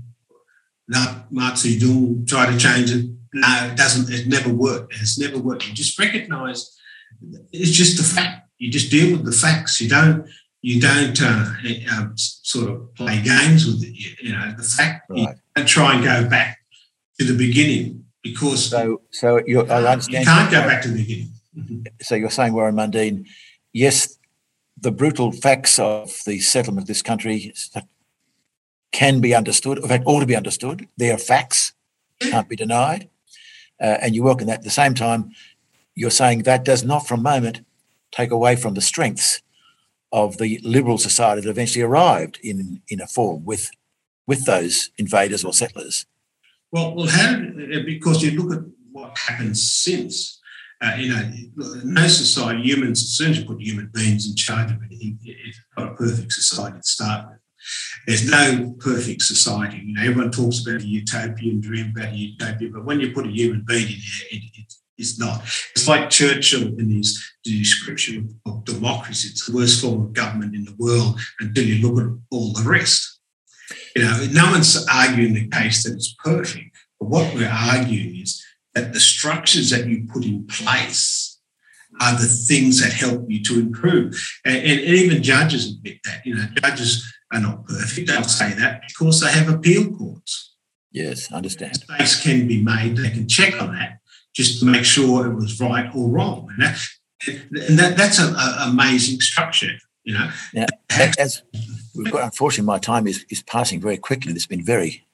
Mao 0.88 1.50
Zedong 1.52 2.26
tried 2.26 2.52
to 2.52 2.58
change 2.58 2.92
it. 2.92 3.10
No, 3.34 3.68
it 3.70 3.76
doesn't. 3.76 4.12
It 4.12 4.28
never 4.28 4.50
worked. 4.50 4.94
It's 4.94 5.18
never 5.18 5.38
worked. 5.38 5.66
You 5.68 5.74
just 5.74 5.98
recognise 5.98 6.78
it's 7.52 7.70
just 7.70 8.00
a 8.00 8.04
fact. 8.04 8.48
You 8.58 8.70
just 8.70 8.90
deal 8.90 9.16
with 9.16 9.26
the 9.26 9.32
facts. 9.32 9.80
You 9.80 9.88
don't. 9.88 10.28
You 10.62 10.80
don't 10.80 11.20
uh, 11.20 11.52
uh, 11.90 12.06
sort 12.14 12.70
of 12.70 12.94
play 12.94 13.20
games 13.20 13.66
with 13.66 13.82
it. 13.82 13.92
You, 13.92 14.10
you 14.22 14.32
know, 14.32 14.54
the 14.56 14.62
fact. 14.62 15.10
Right. 15.10 15.36
Don't 15.56 15.66
try 15.66 15.94
and 15.94 16.04
go 16.04 16.28
back 16.28 16.58
to 17.18 17.24
the 17.26 17.36
beginning 17.36 18.04
because. 18.22 18.66
So, 18.70 19.02
so 19.10 19.42
you 19.46 19.66
I 19.66 19.82
understand. 19.84 20.24
You 20.24 20.32
can't 20.32 20.50
go 20.50 20.60
back 20.60 20.82
to 20.82 20.88
the 20.88 21.02
beginning. 21.02 21.86
So 22.00 22.14
you're 22.14 22.30
saying 22.30 22.54
Warren 22.54 22.76
Mundine 22.76 23.26
yes, 23.72 24.18
the 24.78 24.92
brutal 24.92 25.32
facts 25.32 25.78
of 25.78 26.20
the 26.26 26.40
settlement 26.40 26.84
of 26.84 26.88
this 26.88 27.02
country 27.02 27.54
can 28.92 29.20
be 29.20 29.34
understood, 29.34 29.78
in 29.78 29.88
fact, 29.88 30.04
ought 30.06 30.20
to 30.20 30.26
be 30.26 30.36
understood. 30.36 30.88
They 30.96 31.10
are 31.10 31.18
facts, 31.18 31.72
can't 32.20 32.48
be 32.48 32.56
denied. 32.56 33.08
Uh, 33.80 33.98
and 34.00 34.14
you 34.14 34.22
welcome 34.22 34.46
that. 34.46 34.58
At 34.58 34.64
the 34.64 34.70
same 34.70 34.94
time, 34.94 35.32
you're 35.94 36.10
saying 36.10 36.42
that 36.42 36.64
does 36.64 36.84
not 36.84 37.06
for 37.06 37.14
a 37.14 37.18
moment 37.18 37.62
take 38.10 38.30
away 38.30 38.56
from 38.56 38.74
the 38.74 38.80
strengths 38.80 39.40
of 40.12 40.38
the 40.38 40.60
liberal 40.62 40.98
society 40.98 41.40
that 41.40 41.50
eventually 41.50 41.82
arrived 41.82 42.38
in, 42.42 42.82
in 42.88 43.00
a 43.00 43.06
form 43.06 43.44
with, 43.44 43.70
with 44.26 44.44
those 44.44 44.90
invaders 44.98 45.44
or 45.44 45.52
settlers. 45.52 46.06
Well, 46.70 46.94
well, 46.94 47.06
how, 47.06 47.36
because 47.84 48.22
you 48.22 48.42
look 48.42 48.58
at 48.58 48.64
what 48.92 49.16
happened 49.16 49.56
since 49.56 50.40
uh, 50.82 50.96
you 50.98 51.12
know, 51.12 51.30
no 51.84 52.08
society, 52.08 52.60
humans, 52.62 53.02
as 53.02 53.10
soon 53.10 53.30
as 53.30 53.38
you 53.38 53.44
put 53.44 53.60
human 53.60 53.88
beings 53.94 54.28
in 54.28 54.34
charge 54.34 54.70
of 54.72 54.82
anything, 54.82 55.16
it's 55.22 55.60
not 55.78 55.92
a 55.92 55.94
perfect 55.94 56.32
society 56.32 56.78
to 56.78 56.86
start 56.86 57.28
with. 57.28 57.38
There's 58.08 58.28
no 58.28 58.74
perfect 58.80 59.22
society. 59.22 59.80
You 59.84 59.94
know, 59.94 60.02
everyone 60.02 60.32
talks 60.32 60.66
about 60.66 60.80
a 60.80 60.86
utopian 60.86 61.60
dream, 61.60 61.92
about 61.96 62.12
a 62.12 62.16
utopia, 62.16 62.70
but 62.72 62.84
when 62.84 62.98
you 62.98 63.12
put 63.12 63.26
a 63.26 63.30
human 63.30 63.64
being 63.64 63.86
in 63.86 63.88
there, 63.88 64.26
it, 64.32 64.42
it, 64.54 64.74
it's 65.02 65.18
not. 65.18 65.42
It's 65.72 65.88
like 65.88 66.10
Churchill 66.10 66.68
in 66.78 66.90
his 66.90 67.22
description 67.44 68.40
of 68.46 68.64
democracy. 68.64 69.28
It's 69.30 69.46
the 69.46 69.56
worst 69.56 69.82
form 69.82 70.02
of 70.02 70.12
government 70.12 70.54
in 70.54 70.64
the 70.64 70.76
world 70.78 71.20
until 71.40 71.64
you 71.64 71.86
look 71.86 72.02
at 72.02 72.10
all 72.30 72.52
the 72.52 72.62
rest. 72.62 73.20
You 73.96 74.02
know, 74.04 74.26
no 74.32 74.50
one's 74.52 74.86
arguing 74.86 75.34
the 75.34 75.48
case 75.48 75.84
that 75.84 75.94
it's 75.94 76.14
perfect, 76.24 76.76
but 76.98 77.08
what 77.08 77.34
we're 77.34 77.48
arguing 77.48 78.20
is 78.22 78.42
that 78.74 78.92
the 78.92 79.00
structures 79.00 79.70
that 79.70 79.86
you 79.86 80.06
put 80.10 80.24
in 80.24 80.46
place 80.46 81.40
are 82.00 82.12
the 82.12 82.26
things 82.26 82.80
that 82.80 82.92
help 82.92 83.24
you 83.28 83.42
to 83.44 83.60
improve. 83.60 84.14
And, 84.46 84.56
and, 84.56 84.80
even 84.80 85.22
judges 85.22 85.74
admit 85.74 85.98
that. 86.04 86.24
You 86.24 86.36
know, 86.36 86.46
judges 86.62 87.12
are 87.32 87.40
not 87.40 87.66
perfect. 87.66 88.08
They'll 88.08 88.22
say 88.24 88.52
that 88.54 88.82
because 88.88 89.20
they 89.20 89.30
have 89.30 89.50
appeal 89.50 89.94
courts. 89.94 90.54
Yes, 90.90 91.30
I 91.30 91.36
understand. 91.36 91.72
Mistakes 91.88 92.22
can 92.22 92.46
be 92.46 92.62
made. 92.62 92.96
They 92.96 93.10
can 93.10 93.28
check 93.28 93.60
on 93.60 93.74
that 93.74 94.01
just 94.34 94.60
to 94.60 94.66
make 94.66 94.84
sure 94.84 95.26
it 95.26 95.34
was 95.34 95.60
right 95.60 95.90
or 95.94 96.08
wrong. 96.08 96.48
And, 96.50 96.62
that, 96.62 97.68
and 97.68 97.78
that, 97.78 97.96
that's 97.96 98.18
an 98.18 98.34
amazing 98.60 99.20
structure. 99.20 99.72
You 100.04 100.14
know. 100.14 100.30
Now, 100.54 100.66
as 101.18 101.42
unfortunately, 101.94 102.66
my 102.66 102.78
time 102.78 103.06
is, 103.06 103.24
is 103.28 103.42
passing 103.42 103.80
very 103.80 103.96
quickly. 103.96 104.32
It's 104.32 104.46
been 104.46 104.64
very 104.64 105.06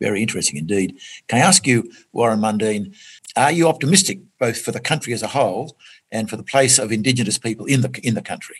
very 0.00 0.22
interesting 0.22 0.58
indeed. 0.58 0.98
Can 1.28 1.38
I 1.38 1.42
ask 1.42 1.66
you, 1.66 1.90
Warren 2.12 2.40
Mundine, 2.40 2.94
are 3.36 3.52
you 3.52 3.68
optimistic 3.68 4.20
both 4.38 4.60
for 4.60 4.72
the 4.72 4.80
country 4.80 5.12
as 5.12 5.22
a 5.22 5.28
whole 5.28 5.76
and 6.10 6.28
for 6.28 6.36
the 6.36 6.42
place 6.42 6.78
of 6.78 6.92
Indigenous 6.92 7.38
people 7.38 7.66
in 7.66 7.80
the 7.80 8.00
in 8.02 8.14
the 8.14 8.22
country? 8.22 8.56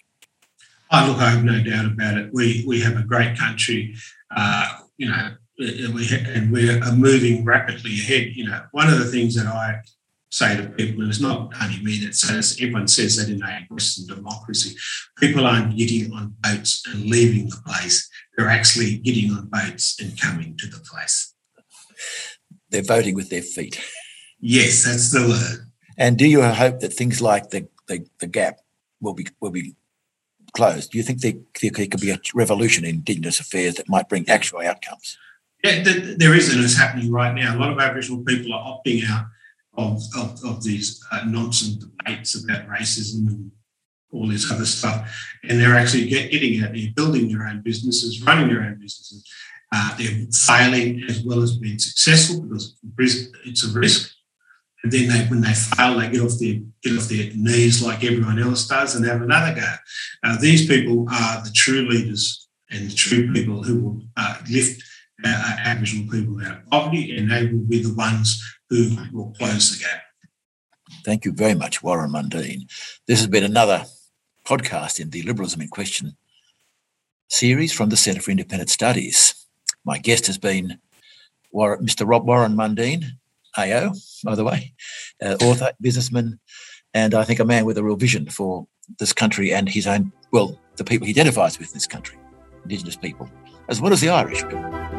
Oh, 0.92 1.06
look, 1.08 1.18
I 1.18 1.30
have 1.30 1.44
no 1.44 1.62
doubt 1.62 1.86
about 1.86 2.18
it. 2.18 2.30
We 2.32 2.64
we 2.66 2.80
have 2.80 2.96
a 2.96 3.02
great 3.02 3.36
country, 3.36 3.96
uh, 4.34 4.78
you 4.96 5.08
know, 5.08 5.32
and 5.58 5.94
we 5.94 6.06
and 6.12 6.52
we're 6.52 6.80
moving 6.92 7.44
rapidly 7.44 7.92
ahead. 7.92 8.32
You 8.34 8.48
know, 8.48 8.62
one 8.72 8.88
of 8.88 8.98
the 8.98 9.06
things 9.06 9.34
that 9.36 9.46
I 9.46 9.80
say 10.30 10.56
to 10.56 10.68
people, 10.70 11.02
and 11.02 11.10
it's 11.10 11.20
not 11.20 11.52
only 11.62 11.82
me 11.82 12.04
that 12.04 12.14
says, 12.14 12.58
everyone 12.60 12.88
says 12.88 13.16
that 13.16 13.32
in 13.32 13.42
a 13.42 13.66
Western 13.70 14.06
democracy, 14.06 14.76
people 15.18 15.46
aren't 15.46 15.76
getting 15.76 16.12
on 16.12 16.34
boats 16.40 16.84
and 16.88 17.06
leaving 17.06 17.48
the 17.48 17.56
place. 17.66 18.08
They're 18.36 18.48
actually 18.48 18.98
getting 18.98 19.30
on 19.32 19.46
boats 19.46 19.96
and 20.00 20.20
coming 20.20 20.56
to 20.58 20.66
the 20.66 20.80
place. 20.80 21.34
They're 22.70 22.82
voting 22.82 23.14
with 23.14 23.30
their 23.30 23.42
feet. 23.42 23.80
Yes, 24.40 24.84
that's 24.84 25.10
the 25.12 25.26
word. 25.26 25.66
And 25.96 26.18
do 26.18 26.26
you 26.28 26.42
hope 26.42 26.80
that 26.80 26.92
things 26.92 27.22
like 27.22 27.50
the, 27.50 27.68
the, 27.88 28.06
the 28.20 28.26
gap 28.26 28.58
will 29.00 29.14
be 29.14 29.26
will 29.40 29.50
be 29.50 29.74
closed? 30.52 30.90
Do 30.90 30.98
you 30.98 31.04
think 31.04 31.20
there, 31.20 31.34
there 31.62 31.70
could 31.70 32.00
be 32.00 32.10
a 32.10 32.20
revolution 32.34 32.84
in 32.84 32.96
Indigenous 32.96 33.40
affairs 33.40 33.76
that 33.76 33.88
might 33.88 34.08
bring 34.08 34.28
actual 34.28 34.60
outcomes? 34.60 35.16
Yeah, 35.64 35.82
there 36.16 36.34
is, 36.34 36.52
and 36.52 36.62
it's 36.62 36.76
happening 36.76 37.10
right 37.10 37.34
now. 37.34 37.56
A 37.56 37.58
lot 37.58 37.72
of 37.72 37.78
Aboriginal 37.78 38.22
people 38.24 38.52
are 38.52 38.78
opting 38.78 39.02
out 39.08 39.26
of, 39.76 40.02
of, 40.16 40.44
of 40.44 40.62
these 40.62 41.02
uh, 41.12 41.24
nonsense 41.26 41.76
debates 41.76 42.42
about 42.42 42.68
racism 42.68 43.26
and 43.26 43.50
all 44.12 44.28
this 44.28 44.50
other 44.50 44.66
stuff. 44.66 45.10
And 45.48 45.60
they're 45.60 45.76
actually 45.76 46.08
get, 46.08 46.30
getting 46.30 46.62
out 46.62 46.72
there, 46.72 46.88
building 46.94 47.28
their 47.28 47.46
own 47.46 47.62
businesses, 47.62 48.22
running 48.22 48.48
their 48.48 48.62
own 48.62 48.78
businesses. 48.80 49.28
Uh, 49.72 49.96
they're 49.96 50.26
failing 50.32 51.02
as 51.08 51.22
well 51.24 51.42
as 51.42 51.56
being 51.56 51.78
successful 51.78 52.40
because 52.42 52.76
it's 53.44 53.64
a 53.64 53.78
risk. 53.78 54.12
And 54.82 54.92
then 54.92 55.08
they, 55.08 55.24
when 55.26 55.40
they 55.40 55.52
fail, 55.52 55.98
they 55.98 56.10
get 56.10 56.20
off 56.20 56.38
their 56.38 56.60
get 56.82 56.96
off 56.96 57.08
their 57.08 57.30
knees 57.34 57.82
like 57.82 58.04
everyone 58.04 58.38
else 58.38 58.68
does 58.68 58.94
and 58.94 59.04
have 59.04 59.22
another 59.22 59.58
go. 59.58 59.72
Uh, 60.22 60.38
these 60.40 60.66
people 60.66 61.06
are 61.10 61.42
the 61.42 61.50
true 61.52 61.88
leaders 61.88 62.48
and 62.70 62.88
the 62.88 62.94
true 62.94 63.32
people 63.32 63.64
who 63.64 63.80
will 63.80 64.02
uh, 64.16 64.38
lift 64.48 64.82
uh, 65.24 65.56
Aboriginal 65.64 66.10
people 66.10 66.40
out 66.44 66.58
of 66.58 66.70
poverty, 66.70 67.16
and 67.16 67.30
they 67.30 67.46
will 67.46 67.64
be 67.64 67.82
the 67.82 67.94
ones 67.94 68.42
who 68.70 68.96
will 69.12 69.32
close 69.38 69.78
the 69.78 69.84
gap. 69.84 70.02
Thank 71.04 71.24
you 71.24 71.32
very 71.32 71.54
much, 71.54 71.82
Warren 71.82 72.12
Mundine. 72.12 72.70
This 73.06 73.20
has 73.20 73.28
been 73.28 73.44
another 73.44 73.84
podcast 74.44 75.00
in 75.00 75.10
the 75.10 75.22
Liberalism 75.22 75.60
in 75.60 75.68
Question 75.68 76.16
series 77.28 77.72
from 77.72 77.88
the 77.88 77.96
Centre 77.96 78.20
for 78.20 78.30
Independent 78.30 78.70
Studies. 78.70 79.46
My 79.84 79.98
guest 79.98 80.26
has 80.26 80.38
been 80.38 80.78
Mr. 81.54 82.06
Rob 82.06 82.26
Warren 82.26 82.54
Mundine, 82.54 83.04
AO, 83.56 83.92
by 84.24 84.34
the 84.34 84.44
way, 84.44 84.74
uh, 85.22 85.36
author, 85.40 85.72
businessman, 85.80 86.38
and 86.94 87.14
I 87.14 87.24
think 87.24 87.40
a 87.40 87.44
man 87.44 87.64
with 87.64 87.78
a 87.78 87.82
real 87.82 87.96
vision 87.96 88.28
for 88.28 88.66
this 88.98 89.12
country 89.12 89.52
and 89.52 89.68
his 89.68 89.86
own, 89.86 90.12
well, 90.32 90.60
the 90.76 90.84
people 90.84 91.06
he 91.06 91.12
identifies 91.12 91.58
with 91.58 91.68
in 91.68 91.74
this 91.74 91.86
country, 91.86 92.18
Indigenous 92.62 92.96
people, 92.96 93.28
as 93.68 93.80
well 93.80 93.92
as 93.92 94.00
the 94.00 94.10
Irish 94.10 94.42
people. 94.42 94.95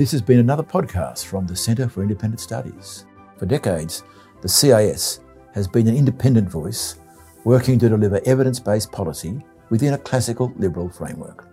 This 0.00 0.12
has 0.12 0.22
been 0.22 0.38
another 0.38 0.62
podcast 0.62 1.26
from 1.26 1.46
the 1.46 1.54
Centre 1.54 1.86
for 1.86 2.00
Independent 2.00 2.40
Studies. 2.40 3.04
For 3.36 3.44
decades, 3.44 4.02
the 4.40 4.48
CIS 4.48 5.20
has 5.52 5.68
been 5.68 5.88
an 5.88 5.94
independent 5.94 6.48
voice 6.48 6.96
working 7.44 7.78
to 7.80 7.90
deliver 7.90 8.18
evidence 8.24 8.58
based 8.58 8.90
policy 8.90 9.44
within 9.68 9.92
a 9.92 9.98
classical 9.98 10.54
liberal 10.56 10.88
framework. 10.88 11.48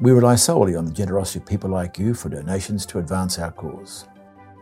We 0.00 0.12
rely 0.12 0.36
solely 0.36 0.76
on 0.76 0.86
the 0.86 0.92
generosity 0.92 1.40
of 1.40 1.46
people 1.46 1.68
like 1.68 1.98
you 1.98 2.14
for 2.14 2.30
donations 2.30 2.86
to 2.86 3.00
advance 3.00 3.38
our 3.38 3.50
cause. 3.50 4.06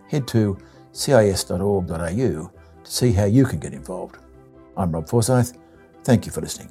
Head 0.09 0.27
to 0.27 0.59
cis.org.au 0.91 1.87
to 1.87 2.51
see 2.83 3.13
how 3.13 3.27
you 3.27 3.45
can 3.45 3.61
get 3.61 3.73
involved. 3.73 4.17
I'm 4.77 4.91
Rob 4.91 5.09
Forsyth. 5.09 5.57
Thank 6.03 6.27
you 6.27 6.33
for 6.33 6.41
listening. 6.41 6.71